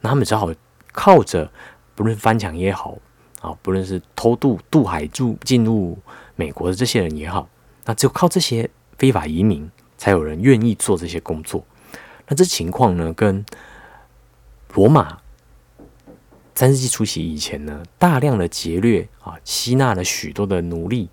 [0.00, 0.52] 那他们只好
[0.92, 1.50] 靠着
[1.94, 2.98] 不论翻墙也好
[3.40, 5.96] 啊，不论是偷渡渡海住进入
[6.36, 7.48] 美国的这些人也好，
[7.86, 11.64] 那只有靠这些非法移民，才有人愿意做这些工作。
[12.26, 13.42] 那这情况呢，跟
[14.74, 15.18] 罗马
[16.54, 21.08] 三世纪初期以前呢，大量的劫掠啊，吸纳了许多的奴隶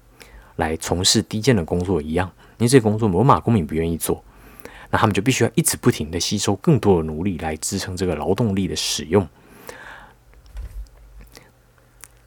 [0.55, 2.31] 来从事低贱的工作一样。
[2.57, 4.23] 因为这些工作罗马公民不愿意做，
[4.89, 9.27] 那他们就必须要一直不停的吸收更多的奴隶来支撑这个劳动力的使用。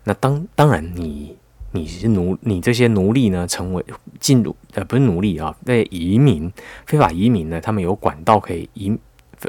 [0.04, 1.36] 那当当然，你
[1.72, 3.84] 你是奴，你这些奴隶呢，成为
[4.20, 6.52] 进入呃不是奴隶啊，那移民
[6.86, 8.96] 非法移民呢，他们有管道可以移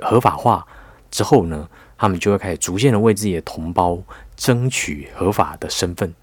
[0.02, 0.66] 合法化
[1.12, 3.98] 之后呢，他们就会开始逐渐的为自己的同胞
[4.36, 6.14] 争取合法的身份。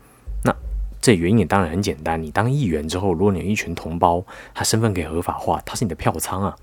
[0.44, 0.54] 那
[1.00, 6.56] 这原因也当然很简单，你当议员之后，如果你有一群同胞，他身份可以合法化，他是你的票仓啊。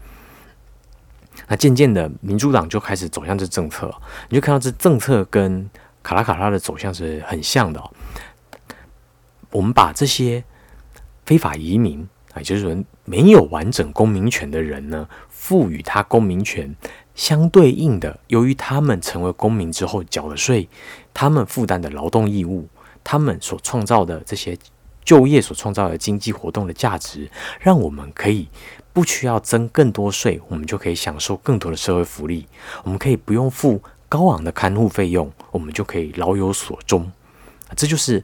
[1.47, 3.93] 那渐渐的，民主党就开始走向这政策，
[4.29, 5.69] 你就看到这政策跟
[6.03, 7.81] 卡拉卡拉的走向是很像的。
[9.49, 10.43] 我们把这些
[11.25, 16.75] 非法移民啊，就是说没有完整公民权的人呢，赋予他公民权，
[17.15, 20.67] 相对应的，由于他们成为公民之后缴了税，
[21.13, 22.67] 他们负担的劳动义务，
[23.04, 24.58] 他们所创造的这些
[25.04, 28.47] 就业所创造的经济活动的价值，让我们可以。
[28.93, 32.47] 不需要征更多税，我们就可以享受更多的社会福利。
[32.84, 37.12] 我们可以不用付高昂的看护费用，我们就可以老有所终。
[37.76, 38.23] 这就是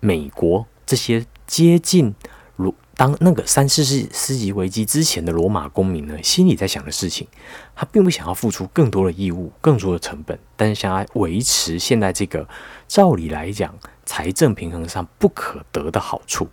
[0.00, 2.14] 美国这些接近
[2.56, 7.28] 如当那个三四世世纪危机之前的罗马公民呢，心里在想的事情。
[7.74, 12.48] 他并不想要付出更多的义务、更多的成本，但是想要维持现在这个
[12.88, 16.48] 照理来讲财政平衡上不可得的好处。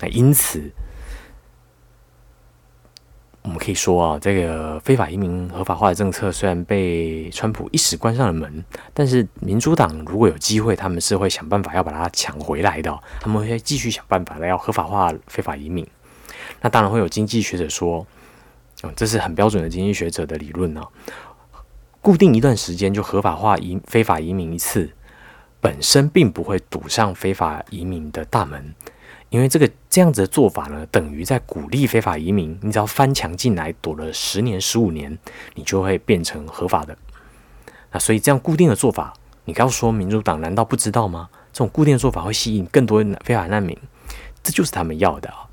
[0.00, 0.70] 那因此。
[3.48, 12.94] 我们可以说啊，这个非法移民合法化的政策虽然被川普一时关上了门，但是民主党如果有机会，他们是会想办法要把它抢回来的。
[13.20, 15.86] 他们会继续想办法的要合法化非法移民。
[16.60, 18.06] 那当然会有经济学者说，
[18.82, 20.82] 嗯，这是很标准的经济学者的理论呢。
[22.02, 24.90] 固定一段时间就合法化移非法移民一次，
[25.58, 28.74] 本身并不会堵上非法移民的大门。
[29.30, 32.58] 因为这个这样子的做法呢，等于在鼓励非法移民。
[32.62, 35.18] 你只要翻墙进来，躲了十年、十五年，
[35.54, 36.96] 你就会变成合法的。
[37.92, 39.12] 那所以这样固定的做法，
[39.44, 41.28] 你刚说民主党难道不知道吗？
[41.52, 43.76] 这种固定的做法会吸引更多非法难民，
[44.42, 45.48] 这就是他们要的啊！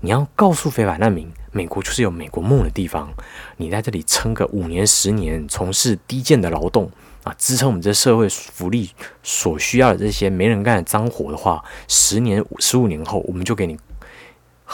[0.00, 3.12] 你要告诉非法难民，美国就是有美国梦的地方。
[3.56, 6.90] 你在这里撑个五年、十年，从事低贱的劳动。
[7.28, 8.90] 啊，支撑我们这社会福利
[9.22, 13.78] 所需要的这些没人干的脏活的话，十年、十五年后，我们就给你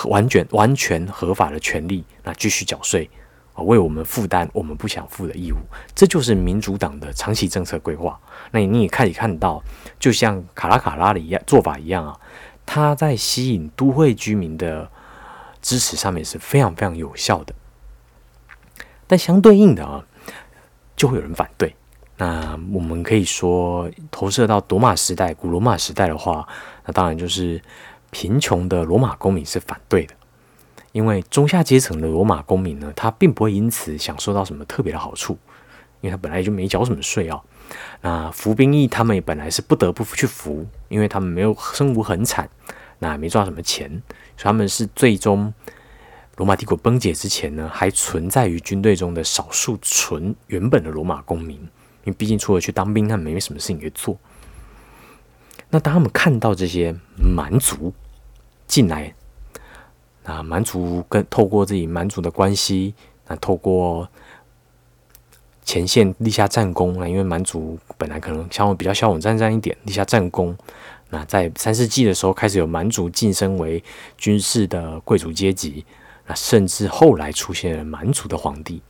[0.04, 3.10] 完全、完全合法的权利，那继续缴税
[3.54, 5.56] 啊，为我们负担我们不想负的义务。
[5.96, 8.20] 这就是民主党的长期政策规划。
[8.52, 9.60] 那你也可以看到，
[9.98, 12.16] 就像卡拉卡拉的一样做法一样啊，
[12.64, 14.88] 它在吸引都会居民的
[15.60, 17.52] 支持上面是非常非常有效的。
[19.08, 20.04] 但相对应的啊，
[20.94, 21.74] 就会有人反对。
[22.16, 26.46] 那我们可以说，投射到罗马时代、古罗马时代的话，
[26.86, 27.60] 那当然就是
[28.10, 30.14] 贫穷的罗马公民是反对的，
[30.92, 35.36] 因为中下阶层的罗马公民呢，他并不会因此享受到什么特别的好处，
[36.00, 37.40] 因为他本来就没缴什么税啊。
[38.02, 42.48] 那服兵役他们也本来是不得不去服，因为他们没有生无很惨，
[43.00, 43.90] 那没赚什么钱，
[44.36, 45.52] 所以他们是最终
[46.36, 51.58] 罗马帝国崩解之前呢，还存在于军队中的少数纯原本的罗马公民。
[52.04, 54.16] 因为毕竟除了去当兵，他们没什么事情可以做。
[55.70, 57.92] 那当他们看到这些蛮族
[58.66, 59.14] 进来，
[60.24, 62.94] 那蛮族跟透过自己蛮族的关系，
[63.26, 64.08] 那透过
[65.64, 70.56] 前线立下战功啊，因为蛮族本来可能相对比较骁勇战战一点，立下战功。
[71.10, 73.82] 那在三世纪的时候，开始有蛮族晋升为
[74.16, 75.84] 军事的贵族阶级，
[76.26, 78.82] 那甚至后来出现了蛮族的皇帝。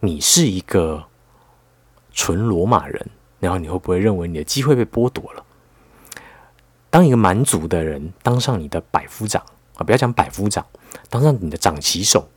[0.00, 1.04] 你是一个。
[2.18, 3.06] 纯罗马人，
[3.38, 5.44] 然后你会不会认为你的机会被剥夺了？
[6.90, 9.40] 当一个蛮族的人当上你的百夫长
[9.76, 10.66] 啊，不要讲百夫长，
[11.08, 12.28] 当上你的长旗手，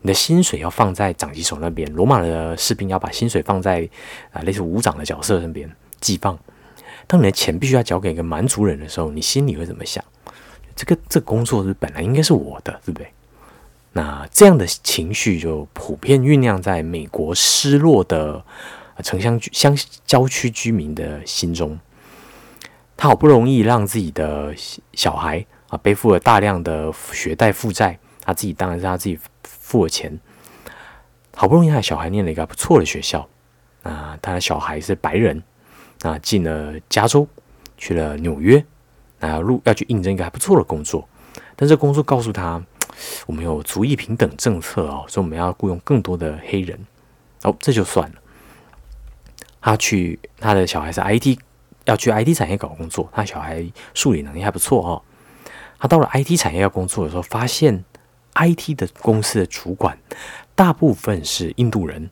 [0.00, 1.86] 你的薪水要放在长旗手那边。
[1.92, 3.86] 罗马的士兵要把薪水放在
[4.32, 5.70] 啊类似武长的角色身边
[6.00, 6.38] 寄放。
[7.06, 10.02] 当你的钱必须要交给一个蛮族人的时候，你心里会怎么想？
[10.74, 13.12] 这个这工作是本来应该是我的，对不对？
[13.92, 18.42] 那这样的情绪就普遍酝酿在美国失落的。
[19.02, 21.78] 城乡居乡郊区居民的心中，
[22.96, 24.54] 他好不容易让自己的
[24.92, 30.18] 小孩啊背负了大量的学贷负债，他自己当然是他自己付了钱，
[31.34, 33.28] 好不容易他的小孩念了一个不错的学校
[33.82, 35.42] 啊，他的小孩是白人
[36.02, 37.28] 啊，进了加州，
[37.76, 38.64] 去了纽约
[39.20, 41.06] 啊，入要去应征一个还不错的工作，
[41.54, 42.64] 但这工作告诉他，
[43.26, 46.78] 我们有族裔平等政策哦，所以我们要雇佣更多的黑人，
[47.42, 48.16] 哦，这就算了。
[49.66, 51.36] 他去他的小孩是 IT，
[51.86, 53.10] 要去 IT 产业搞工作。
[53.12, 55.02] 他小孩数理能力还不错哦。
[55.76, 57.84] 他到了 IT 产业要工作的时候，发现
[58.36, 59.98] IT 的公司的主管
[60.54, 62.10] 大部分是印度人，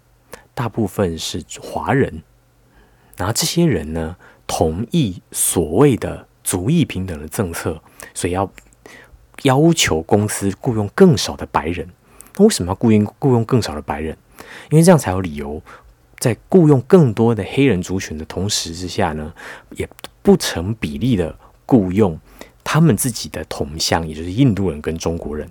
[0.52, 2.24] 大部分是华人。
[3.16, 4.16] 然后这些人呢，
[4.48, 7.80] 同意所谓的族裔平等的政策，
[8.14, 8.50] 所以要
[9.44, 11.88] 要求公司雇佣更少的白人。
[12.36, 14.18] 那为什么要雇佣雇佣更少的白人？
[14.70, 15.62] 因为这样才有理由
[16.18, 19.32] 在雇佣更多的黑人族群的同时之下呢，
[19.70, 19.88] 也
[20.22, 21.34] 不成比例的
[21.66, 22.18] 雇佣
[22.62, 25.48] 他们自己的同乡，也就是印度人跟中国人。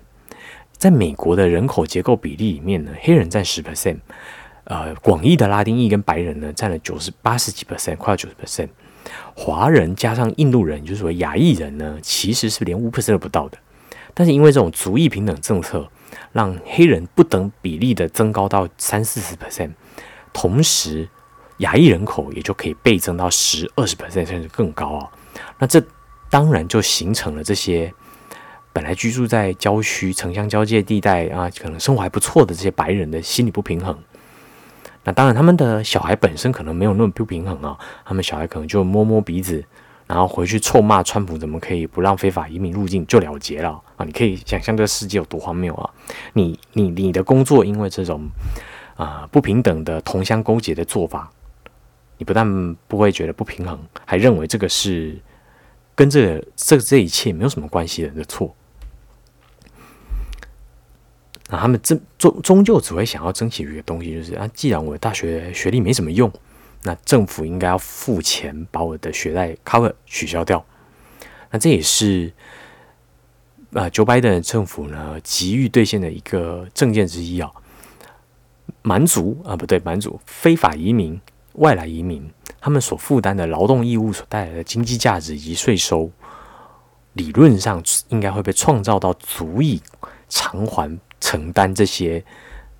[0.76, 3.98] 在美国的人口结构比例里面呢，黑人占十 percent，
[4.64, 8.68] 呃，广义的拉丁裔跟白人呢占了九十八十几 percent，快要九十 percent。
[9.34, 13.58] 华人加上印度人，就是说亚裔人呢，其实是连五 percent 都不到的。
[14.12, 15.88] 但是因为这种族裔平等政策，
[16.32, 19.70] 让黑人不等比例的增高到三四十 percent，
[20.34, 21.08] 同时
[21.58, 25.08] 亚裔人口也就可以倍增到十二十 percent 甚至更高啊。
[25.58, 25.82] 那这
[26.28, 27.94] 当然就形成了这些
[28.72, 33.96] 本来居住在郊区城乡交界地带啊，可能生活还不错的这些白人的心理不平衡。
[35.04, 39.62] 那当然，他们的小孩本身可能没有那么不平衡啊，他们小孩可能就摸摸鼻子，
[40.06, 44.04] 然后回去臭骂川普怎么可以不让非法移民入境就了结了啊！
[44.04, 45.90] 你可以想象这个世界有多荒谬啊！
[46.32, 48.28] 你你你的工作因为这种
[48.96, 51.30] 啊不平等的同乡勾结的做法，
[52.18, 55.16] 你不但不会觉得不平衡，还认为这个是
[55.94, 58.54] 跟这个这这一切没有什么关系的人的错。
[61.48, 66.32] 那他们终终终究只会想要争取一个东西，就是啊，既然我大学学历没什么用，
[66.82, 70.64] 那政府应该要付钱把我的学贷 cover 取消掉。
[71.50, 72.32] 那这也是
[73.74, 77.50] 啊，Joe Biden 政府呢急于兑现的一个政见之一啊。
[78.84, 81.20] 蛮族啊，不对，蛮族非法移民、
[81.54, 82.30] 外来移民，
[82.60, 86.08] 他们所负担的劳动义务所带来的经济价值以及税收，
[87.14, 89.82] 理论上应该会被创造到足以
[90.28, 90.96] 偿还。
[91.20, 92.22] 承担这些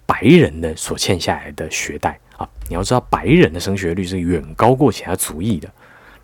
[0.04, 5.66] 白人的所欠下来的学贷啊，你要知道，白人的升学率是远高过其他族裔的。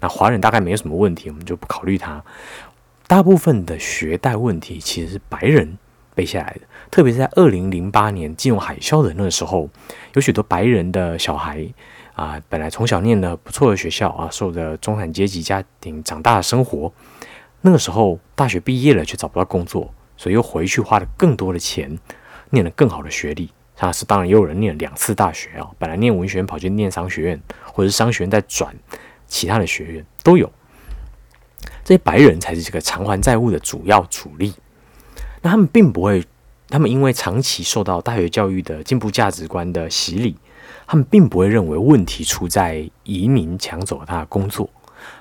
[0.00, 2.22] 那华人大概没有什么问题，我们就不考虑他。
[3.06, 5.78] 大部分的学贷问题其实是白人
[6.14, 6.60] 背下来的，
[6.90, 9.68] 特别是在二零零八年金融海啸的那时候，
[10.14, 11.66] 有许多白人的小孩
[12.14, 16.92] 啊，本来从小念的不错的学校啊，受着中产阶级家庭长大的生活，
[17.60, 19.92] 那个时候大学毕业了却找不到工作。
[20.16, 21.98] 所以又回去花了更多的钱，
[22.50, 23.50] 念了更好的学历。
[23.78, 28.76] 啊，是当然也有人念了两次大学啊，本来念文学院跑去念商学院，或者是商学院再转
[29.26, 30.52] 其他的学院都有。
[31.82, 34.52] 这些白人才是这个偿还债务的主要主力。
[35.40, 36.22] 那他们并不会，
[36.70, 40.36] 他们因为长期受到大学教育的进步价值观的洗礼，
[40.86, 44.70] 他们并不会认为问题出在移民抢走了他的工作，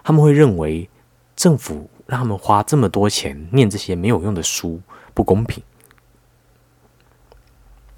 [0.04, 0.90] 他们会认为
[1.36, 1.90] 政府。
[2.10, 4.82] 让他们花这么多钱念这些没有用的书，
[5.14, 5.64] 不公平。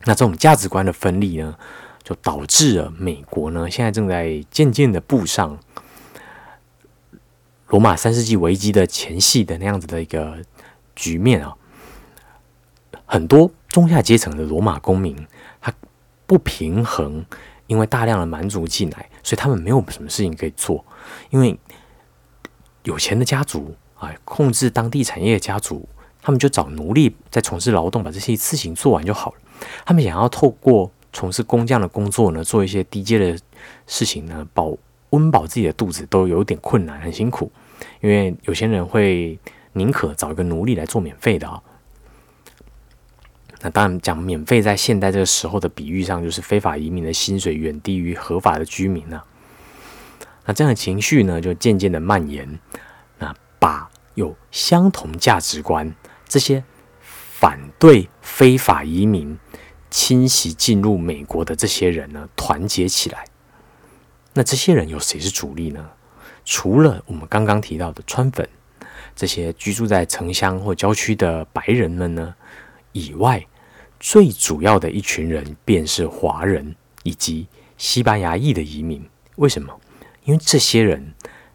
[0.04, 1.56] 那这种价值观的分立呢，
[2.04, 5.58] 就导致了美国呢现在正在渐渐的步上
[7.68, 10.40] 罗马三世纪危机的前夕的那样子的一个
[10.94, 11.56] 局面啊。
[13.06, 15.16] 很多中下阶层的罗马公民，
[15.60, 15.74] 他
[16.26, 17.26] 不平衡，
[17.68, 20.86] 因为大量的蛮族进来，所以他们没有什么事情可以做，
[21.30, 21.58] 因为
[22.84, 23.76] 有钱的家族。
[24.02, 25.88] 啊，控制当地产业的家族，
[26.24, 29.38] 他们就找奴隶在从事劳动，把这些事情做完就好了。
[29.86, 33.40] 他们想要透过从事工匠的工作呢，做一些低阶的
[33.86, 34.76] 事情呢，保
[35.12, 37.52] 温饱自己的肚子都有点困难，很辛苦。
[38.00, 39.38] 因为有些人会
[39.74, 41.62] 宁可找一个奴隶来做免费的啊。
[43.62, 49.22] 那当然讲免费，在现代这个时候的比喻上，就是非法移民的薪水远低于合法的居民呢。
[50.46, 52.60] 那这样的情绪呢，就渐渐的蔓延。
[53.20, 55.94] 那把有相同价值观
[56.28, 56.64] 这些
[57.00, 59.38] 反对非法移民
[59.92, 63.26] 侵袭进入美国的这些人呢，团结起来。
[64.34, 65.88] 那这些人有谁是主力呢？
[66.44, 68.50] 除了我们刚刚提到的川粉
[69.16, 72.34] 这些居住在城乡或郊区的白人们呢
[72.94, 73.46] 以外，
[74.02, 77.48] 最主要的一群人便是华人以及
[77.78, 79.02] 西班牙裔的移民。
[79.38, 79.74] 为什么？
[80.26, 81.14] 因为这些人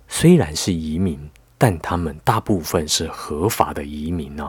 [0.09, 1.21] 虽然是移民。
[1.59, 4.47] 但他们大部分是合法的移民呢。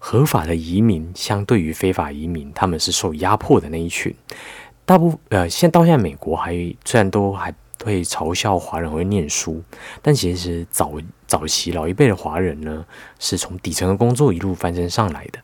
[0.00, 4.12] 合法的移民相对于非法移民，他们是受压迫的那一群。
[4.84, 6.52] 大部呃，现到现在美国还
[6.84, 7.54] 虽然都还
[7.84, 9.62] 会嘲笑华人会念书，
[10.02, 10.94] 但其实早
[11.28, 12.84] 早期老一辈的华人呢，
[13.20, 15.38] 是从底层的工作一路翻身上来的。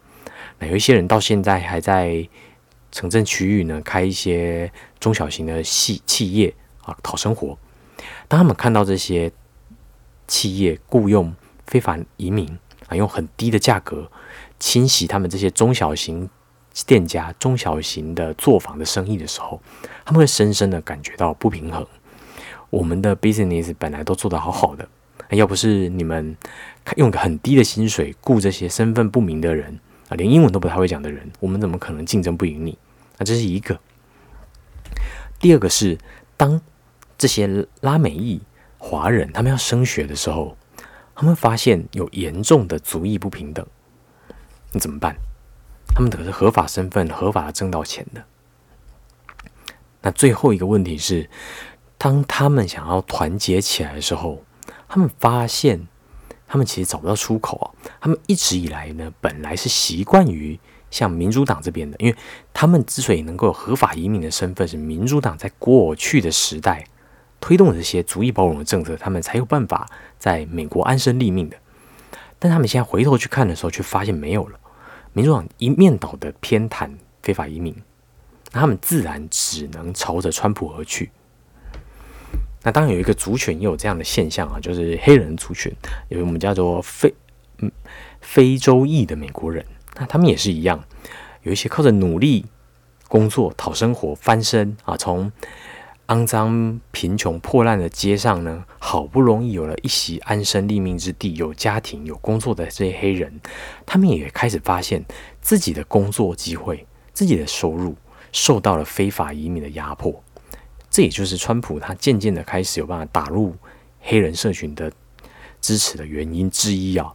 [0.60, 2.24] 那有一些人到现在还在
[2.92, 6.54] 城镇区域呢，开一些中小型的企企业
[6.84, 7.58] 啊，讨生活。
[8.28, 9.32] 当他们看到这些。
[10.32, 11.34] 企业雇佣
[11.66, 12.48] 非法移民
[12.86, 14.08] 啊，用很低的价格
[14.60, 16.30] 侵袭他们这些中小型
[16.86, 19.60] 店家、中小型的作坊的生意的时候，
[20.04, 21.84] 他们会深深的感觉到不平衡。
[22.70, 24.88] 我们的 business 本来都做得好好的，
[25.30, 26.36] 要不是你们
[26.96, 29.80] 用个很低的薪水雇这些身份不明的人
[30.10, 32.76] 啊，连英文都不太会讲的人，我们怎么可能竞争不赢你？
[33.16, 33.80] 那这是一个。
[35.38, 35.96] 第二个是，
[36.36, 36.60] 当
[37.16, 38.42] 这些拉美裔
[38.76, 40.54] 华人他们要升学的时候，
[41.14, 43.66] 他们发现有严重的族裔不平等，
[44.72, 45.16] 那怎么办？
[45.94, 48.22] 他们可是合法身份，合法挣到钱的。
[50.02, 51.30] 那最后一个问题是。
[52.02, 54.42] 当他们想要团结起来的时候，
[54.88, 55.86] 他们发现
[56.50, 57.66] 他们其实找不到出口啊。
[58.00, 60.58] 他们一直以来呢，本来是习惯于
[60.90, 62.16] 像民主党这边的，因为
[62.52, 66.84] 他们之所以能够有合法移民的身份，是民主党在过去的时代
[67.40, 69.88] 推动这些足以包容的政策，他们才有办法
[70.18, 71.56] 在美国安身立命的。
[72.40, 74.58] 但他们现在回头去看的时候，却发现没有了。
[75.12, 76.90] 民主党一面倒的偏袒
[77.22, 77.74] 非法移民，
[78.50, 81.12] 那他们自然只能朝着川普而去。
[82.62, 85.72] 那当然有一个族群也有这样的现象啊，就是黑人族群，
[86.08, 87.14] 有我们叫做非
[87.58, 87.70] 嗯
[88.20, 89.64] 非洲裔的美国人，
[89.96, 90.84] 那他们也是一样，
[91.42, 92.44] 有一些靠着努力
[93.08, 95.32] 工作讨生活翻身啊，从
[96.08, 103.40] 肮脏贫穷破烂的街上呢，好不容易有了一席安身立命之地，有家庭有工作的这些黑人，
[103.86, 105.04] 他们也开始发现
[105.40, 107.96] 自己的工作机会、自己的收入
[108.32, 110.22] 受到了非法移民的压迫。
[110.90, 113.54] 这也就是川普他渐渐的开始有办法打入
[114.00, 114.92] 黑人社群的
[115.60, 117.12] 支持的原因之一啊，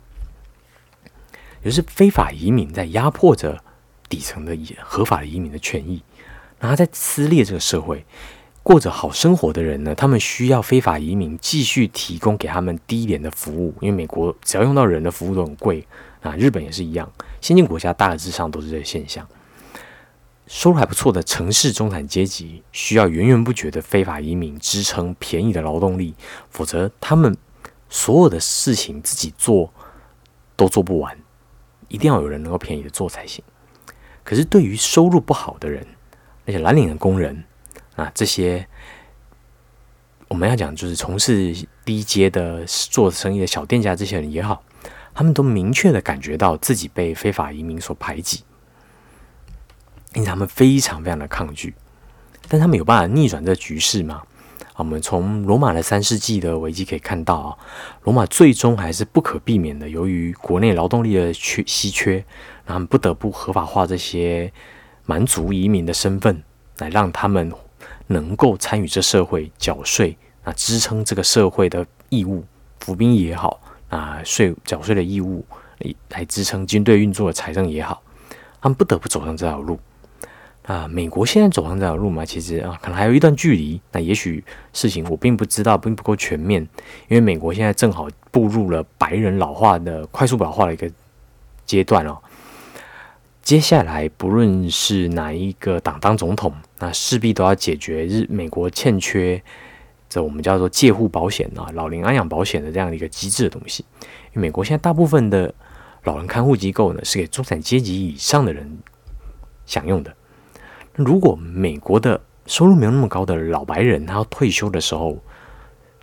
[1.62, 3.62] 也是非法移民在压迫着
[4.08, 6.02] 底层的合法移民的权益，
[6.60, 8.06] 然后在撕裂这个社会。
[8.64, 15.86] 过着好生活的人呢，他们需要非法移民继续提供给他们低廉的服务，因为美国只要用到人的服务都很贵。
[16.22, 17.08] 啊，日本也是一样，
[17.40, 19.28] 先进国家大致上都是这个现象。
[20.48, 26.14] 收入还不错的城市中产阶级需要源源不绝的非法移民支撑便宜的劳动力，
[26.50, 27.36] 否则他们
[27.90, 29.74] 所有的事情自己做
[30.56, 31.18] 都做不完，
[31.88, 33.44] 一定要有人能够便宜的做才行。
[34.24, 35.86] 可是对于收入不好的人，
[36.46, 37.44] 那些蓝领的工人
[37.96, 38.68] 啊，这些
[40.28, 44.64] 我们要讲就是从事低阶的做生意的小店家这些人也好，
[45.14, 48.44] 他们都明确的感觉到自己被非法移民所排挤。
[50.16, 51.74] 因此，他们非常非常的抗拒，
[52.48, 54.24] 但他们有办法逆转这局势吗？
[54.72, 57.58] 啊，我们从罗马的三世纪的危机可以看到啊，
[58.04, 62.24] 罗马最终还是不可避免的，由于国内劳动力的缺稀缺，
[62.66, 64.52] 他们不得不合法化这些
[65.06, 66.42] 蛮族移民的身份，
[66.80, 67.52] 来让他们
[68.08, 72.44] 能够参与这社会缴税啊，支撑这个社会的义务，
[72.80, 73.60] 服兵也好
[73.90, 75.46] 啊，税缴税的义务
[76.10, 78.02] 来支撑军队运作的财政也好，
[78.62, 79.80] 他们不得不走上这条路。
[80.66, 83.80] 啊，美国现在走上这条路嘛，其实啊，可能还有一段距离。
[83.92, 84.44] 那也许
[84.74, 86.62] 事情我并不知道，并不够全面，
[87.08, 90.90] 因为美国现在正好步入了白人老化的快速老化的一个
[91.68, 92.18] 阶段哦。
[93.44, 99.40] 接下来，不论是哪一个党当总统，那势必都要解决日美国欠缺
[100.10, 103.86] 这我们叫做介护保险啊、老龄安养保险的这样的一个机制的东西。
[104.34, 105.54] 因为美国现在大部分的
[106.06, 108.80] 老人看护机构呢，是给中产阶级以上的人
[109.68, 110.12] 享用的。
[110.96, 115.18] 如果美国的收入没有那么高的老白人，他要退休的时候，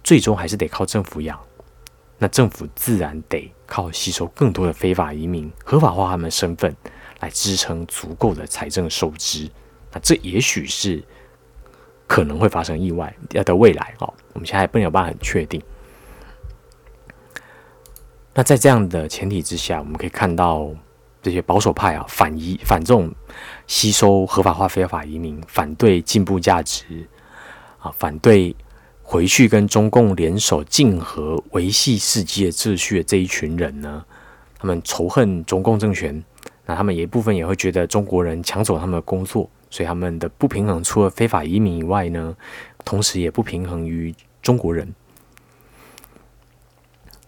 [0.05, 1.39] 最终还是得靠政府养，
[2.19, 6.77] 那政府自然得靠吸收更多的非法移民，合法化他们身份，
[7.21, 9.51] 来支撑足够的财政收支。
[9.93, 11.03] 那这也许是
[12.07, 15.63] 可能会发生意外的未来哦，我们现在不能有办法很确定。
[18.35, 20.71] 那在这样的前提之下，我们可以看到。
[21.23, 23.15] 这些保守派啊，反移反这种
[23.69, 27.09] 吸收合法化非法移民，反对进步价值
[27.79, 28.57] 啊，反对
[29.03, 34.05] 回去跟中共联手竞合维系世界秩序的这一群人呢，
[34.59, 36.21] 他们仇恨中共政权，
[36.67, 42.37] 那他们也部分也会觉得中国人抢走他们的工作，所以他们的不平衡除了非法移民以外呢，
[42.85, 44.13] 同时也不平衡于
[44.43, 44.93] 中国人，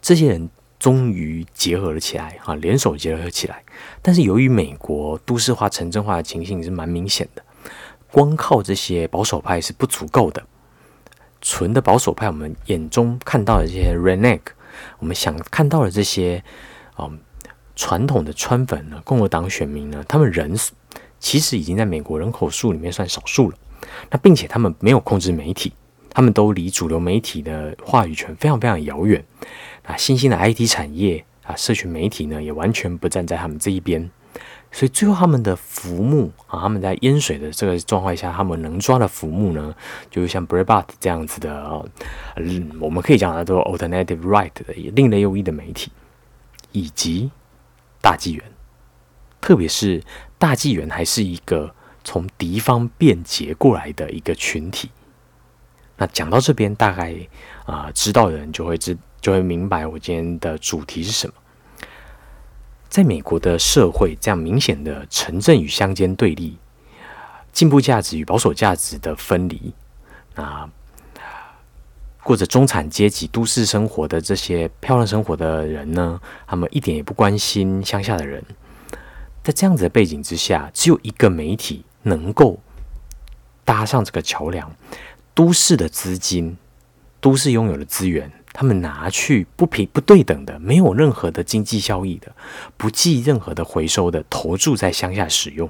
[0.03, 0.51] 这些人。
[0.85, 3.65] 终于结合了起来，啊，联手结合起来。
[4.03, 7.43] 但是由于美国都市化、城镇化的情形是蛮明显的，
[8.13, 10.45] 光靠这些保守派是不足够的。
[11.41, 14.41] 纯的保守派，我们眼中看到的这些 Reneck，
[14.99, 16.45] 我们想看到的这些，
[16.99, 17.19] 嗯，
[17.75, 20.55] 传统的川粉呢，共和党选民呢，他们人
[21.19, 23.57] 其实已经在美国人口数里面算少数了。
[24.11, 25.73] 那并且他们没有控制媒体，
[26.11, 29.25] 他们都离主流媒体的话语权非常非常遥远。
[29.85, 34.11] 啊，新兴的 IT 产业啊，社群媒体呢，也完全不站在他们这一边，
[34.73, 39.75] 所以最后他们的浮木啊，他们在淹水的这个状况下，他们能抓的浮木呢，
[40.11, 41.91] 就是像 bribat 这样子的，
[42.37, 45.93] 嗯，我们可以讲它做 alternative right 的另类右翼的媒体，
[46.73, 47.31] 以及
[48.01, 48.43] 大纪元，
[49.41, 50.03] 特别是
[50.39, 54.91] 大纪元还是一个从敌方变节过来的一个群体。
[55.97, 57.15] 那讲到这边，大概
[57.67, 61.33] 啊，知道的人就会知就会明白我今天的主题是什么。
[62.91, 66.59] 在美国的社会，这样明显的城镇与乡间对立、
[67.51, 69.73] 进步价值与保守价值的分离，
[70.35, 70.69] 那
[72.23, 78.45] 过着中产阶级都市生活的这些漂亮生活的人呢，他们一点也不关心乡下的人。
[79.43, 82.59] 在这样子的背景之下，只有一个媒体能够
[83.65, 84.71] 搭上这个桥梁，
[85.33, 86.59] 都市的资金，
[87.23, 88.31] 都市拥有的资源。
[88.57, 92.33] 他们拿去不平不对等的，没有任何的经济效益的，
[92.77, 95.69] 不计任何的回收的，投注在乡下使用。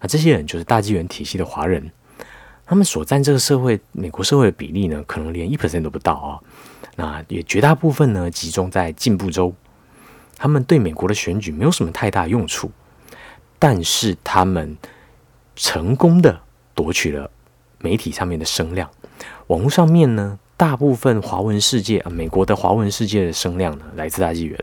[0.00, 1.88] 那这些人就是大纪元体系的华人，
[2.66, 6.40] 他们所占这个社会美国社会的比例呢，可能连一 percent 都不到啊。
[6.96, 9.54] 那也绝大部分呢，集中在进步州，
[10.36, 12.72] 他们对美国的选举没有什么太大用处，
[13.60, 14.76] 但是他们
[15.54, 16.40] 成功的
[16.74, 17.30] 夺取了
[17.78, 18.90] 媒体上面的声量，
[19.46, 20.40] 网络上面呢。
[20.56, 24.58] 大部分华文世界啊，美国的华文世界的声量呢，来自大纪元。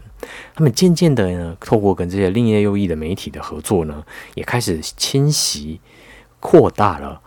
[0.56, 5.80] 他们渐渐的呢，透过跟这些另业右翼的媒体的合作呢，也开始侵袭、
[6.40, 7.22] 扩大了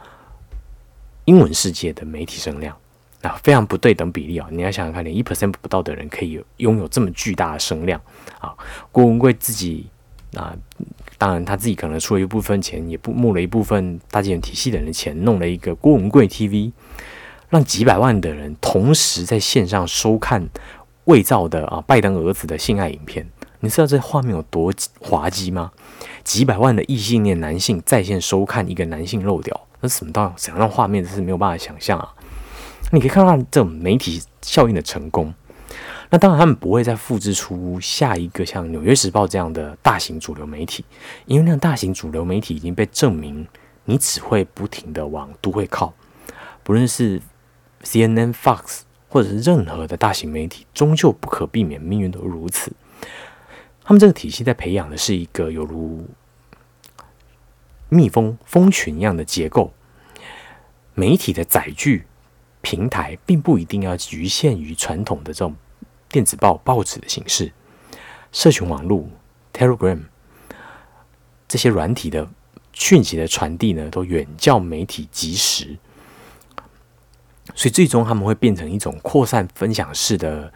[1.26, 2.76] 英文世界的媒体声量。
[3.22, 4.46] 啊，非常不对等比例啊！
[4.52, 8.00] 你要想想看，连一 percent 不到的人可以拥有这么巨大的声量
[8.38, 8.54] 啊！
[8.92, 9.86] 郭文贵自己
[10.34, 10.54] 啊，
[11.18, 16.70] 当然他自己可能出了一部分钱，也不募了一部分大纪元体系的人的钱，弄了一个郭文贵 TV。
[17.48, 20.48] 让几百万的人同时在线上收看
[21.04, 23.24] 伪造的啊拜登儿子的性爱影片，
[23.60, 25.70] 你知道这画面有多滑稽吗？
[26.24, 32.12] 几百万的异性恋男性在线收看一个男性漏屌，那什么到怎样的画面是没有办法想象啊！
[32.90, 35.32] 你可以看到这种媒体效应的成功。
[36.10, 40.84] 那当然，他们不会再复制出下一个像《纽约时报》这样的大型主流媒体，
[41.26, 43.46] 因为那大型主流媒体已经被证明，
[43.84, 45.94] 你只会不停的往都会靠，
[46.64, 47.22] 不论是。
[47.86, 52.72] CNN、Fox 或者是任何的大型媒体，终究不可避免，命运都如此。
[53.84, 56.04] 他们这个体系在培养的是一个犹如
[57.88, 59.72] 蜜蜂蜂群一样的结构。
[60.94, 62.06] 媒体的载具
[62.60, 65.54] 平台并不一定要局限于传统的这种
[66.08, 67.52] 电子报、报纸的形式，
[68.32, 69.06] 社群网络、
[69.52, 70.00] Telegram
[71.46, 72.28] 这些软体的
[72.72, 75.78] 讯息的传递呢，都远较媒体及时。
[77.54, 80.52] 所以最终他们会变成一种扩散分享式的，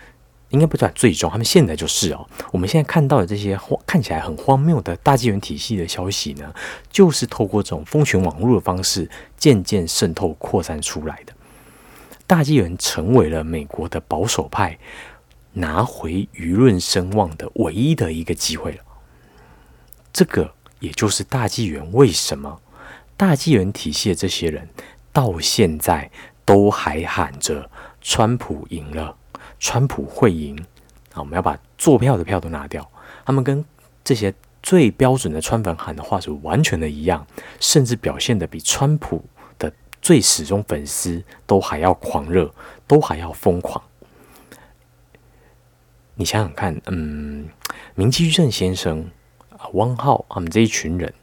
[0.49, 2.27] 应该不算最终，他们现在就是哦。
[2.51, 6.53] 我们现在看到的这些看起来很荒谬的大纪元体系的消息呢，
[6.91, 11.33] 就是透过这种蜂群网络的方式渐渐渗透扩散出来的。
[12.27, 14.79] 大纪元成为了美国的保守派
[15.53, 18.79] 拿回舆论声望的唯一的一个机会了。
[20.13, 22.61] 这个也就是大纪元为什么
[23.17, 24.69] 大纪元体系的这些人
[25.13, 26.11] 到现在。
[26.51, 27.71] 都还喊着
[28.01, 29.17] 川普赢了，
[29.61, 30.59] 川普会赢
[31.13, 31.21] 啊！
[31.21, 32.91] 我们要把坐票的票都拿掉。
[33.25, 33.65] 他们跟
[34.03, 37.25] 这些最标准的川粉喊的话是完全的一样，
[37.61, 39.25] 甚至表现的比川普
[39.61, 39.73] 的
[40.03, 42.53] 最始终粉丝都还要狂热，
[42.89, 43.81] 都还要疯狂。
[46.17, 47.49] 你想想看，嗯，
[47.95, 49.09] 明基正先生
[49.57, 51.15] 啊，汪浩他们这一群人，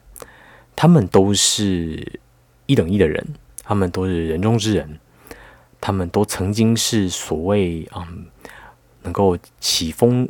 [0.74, 2.22] 他们都是
[2.66, 3.28] 一等一的人，
[3.62, 4.98] 他们都是人中之人。
[5.80, 8.28] 他们都曾经是所谓嗯，
[9.04, 10.28] 能够起风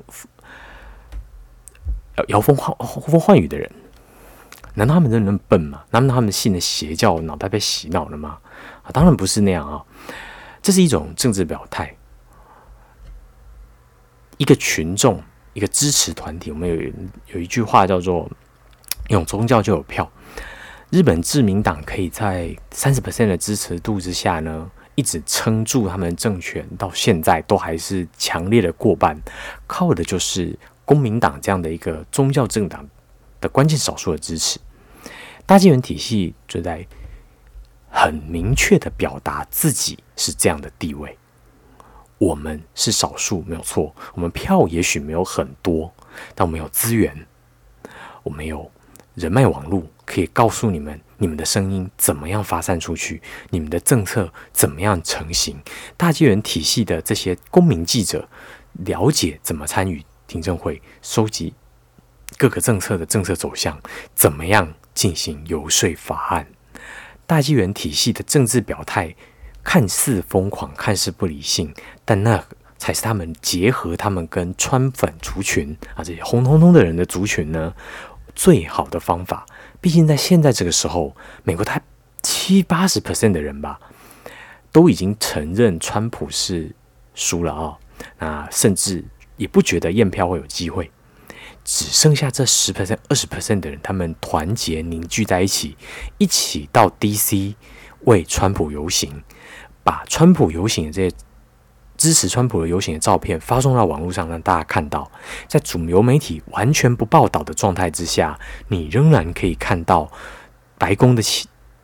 [2.18, 3.72] 摇摇风唤呼风唤雨的人，
[4.74, 5.84] 难道他们真的那么笨吗？
[5.91, 8.39] 难道他们信的邪教，脑袋被洗脑了吗？
[8.84, 9.84] 啊，当然不是那样啊！
[10.62, 11.95] 这是一种政治表态，
[14.38, 15.24] 一个群众，
[15.54, 16.52] 一个支持团体。
[16.52, 16.76] 我们有
[17.36, 18.30] 有一句话叫做
[19.08, 20.12] “有宗教就有票”。
[20.89, 24.70] 日本自民党可以在三十 percent 的支持度之下呢？
[24.98, 29.16] 一直撑住他们政权，到现在都还是强烈的过半，
[29.68, 32.84] 靠的就是公民党这样的一个宗教政党
[33.39, 34.60] 的关键少数的支持。
[35.45, 36.84] 大纪元体系就在
[37.91, 41.16] 很明确的表达自己是这样的地位。
[42.18, 43.95] 我们是少数，没有错。
[44.16, 45.93] 我们票也许没有很多，
[46.34, 47.28] 但我们有资源，
[48.24, 48.72] 我们有
[49.18, 51.01] 人脉网络，可以告诉你们。
[51.18, 53.20] 你们的声音怎么样发散出去？
[53.49, 55.59] 你们的政策怎么样成型？
[55.97, 58.30] 大纪元体系的这些公民记者
[58.86, 61.55] 了解怎么参与听证会、收集
[62.38, 63.82] 各个政策的政策走向，
[64.13, 66.45] 怎么样进行游说法案。
[67.26, 69.15] 大纪元体系的政治表态
[69.63, 71.74] 看似疯狂，看似不理性，
[72.05, 72.45] 但那
[72.78, 77.74] 才是他们结合他们跟川粉族群啊这些红彤彤的人的族群呢
[78.38, 79.47] 最好的方法。
[79.81, 81.81] 毕竟在现在这个时候，美国他
[82.21, 83.79] 七八十 percent 的人吧，
[84.71, 86.75] 都已经承认川普是
[87.15, 87.77] 输了啊，
[88.19, 89.03] 那甚至
[89.38, 90.91] 也不觉得验票会有机会。
[91.63, 95.75] 只剩下这十 percent、二十 percent 的人，他们团结凝聚在一起，
[96.19, 97.55] 一起到 DC
[98.01, 99.23] 为川普游行，
[99.83, 101.15] 把川普游行的这些
[101.98, 105.12] 支持川普的游行的照片发送到网络上，让大家看到，
[105.48, 110.10] 在主流媒体完全不报道的状态之下，你仍然可以看到
[110.78, 111.24] 白宫的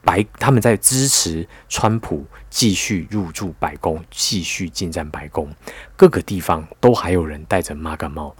[0.03, 5.49] 白他们在支持川普继续入驻白宫，继续进占白宫，
[5.95, 8.36] 各个地方都还有人戴着马杆帽。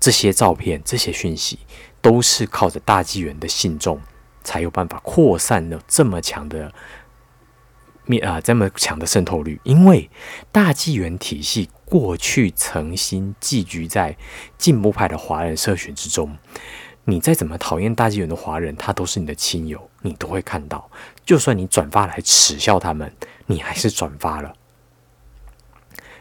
[0.00, 1.60] 这些照片、这些讯息，
[2.00, 4.00] 都是靠着大纪元的信众
[4.42, 6.72] 才有办法扩散的这么强的
[8.18, 9.60] 啊，这么强的渗透率。
[9.64, 10.10] 因为
[10.50, 14.16] 大纪元体系过去曾经寄居在
[14.58, 16.36] 进步派的华人社群之中，
[17.04, 20.90] 你再怎么讨厌大纪元的华人，他都是你的亲友，你都会看到。
[21.24, 23.12] 就算你转发来耻笑他们，
[23.46, 24.54] 你还是转发了。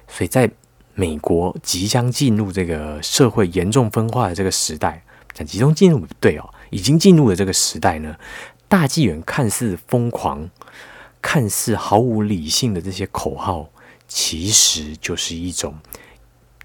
[0.08, 0.52] 所以在
[0.94, 8.16] 美国即将进入这个社会严重分化的这个时代，讲集中进入不对哦，已经进入了这个时代呢。
[8.68, 10.50] 大纪元看似疯狂、
[11.22, 13.70] 看似毫无理性的这些口号，
[14.08, 15.76] 其实就是一种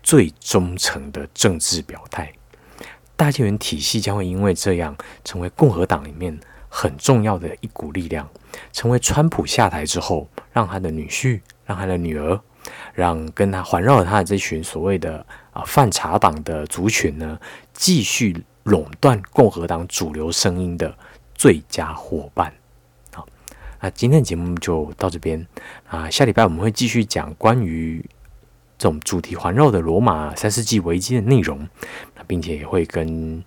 [0.02, 2.32] 最忠诚的政治表态。
[3.14, 6.38] 大纪元体系将会因为这样，成为共和党里面
[6.68, 8.28] 很重要的一股力量，
[8.72, 12.40] 成为川普下台之后，让他的女婿、让他的女儿。
[12.94, 17.38] 让跟他环绕他的这群所谓的啊泛茶党的族群呢，
[17.72, 20.92] 继续垄断共和党主流声音的
[21.32, 22.52] 最佳伙伴。
[23.80, 25.46] 那今天的节目就到这边
[25.88, 28.04] 啊，下礼拜我们会继续讲关于
[28.78, 31.68] 这种主题环绕的罗马三世纪危机的内容，
[32.26, 33.42] 并且也会跟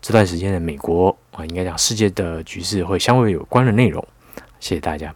[0.00, 4.04] 这段时间的美国啊，应该讲世界的局势会相对有关的内容。
[4.58, 5.14] 谢谢大家。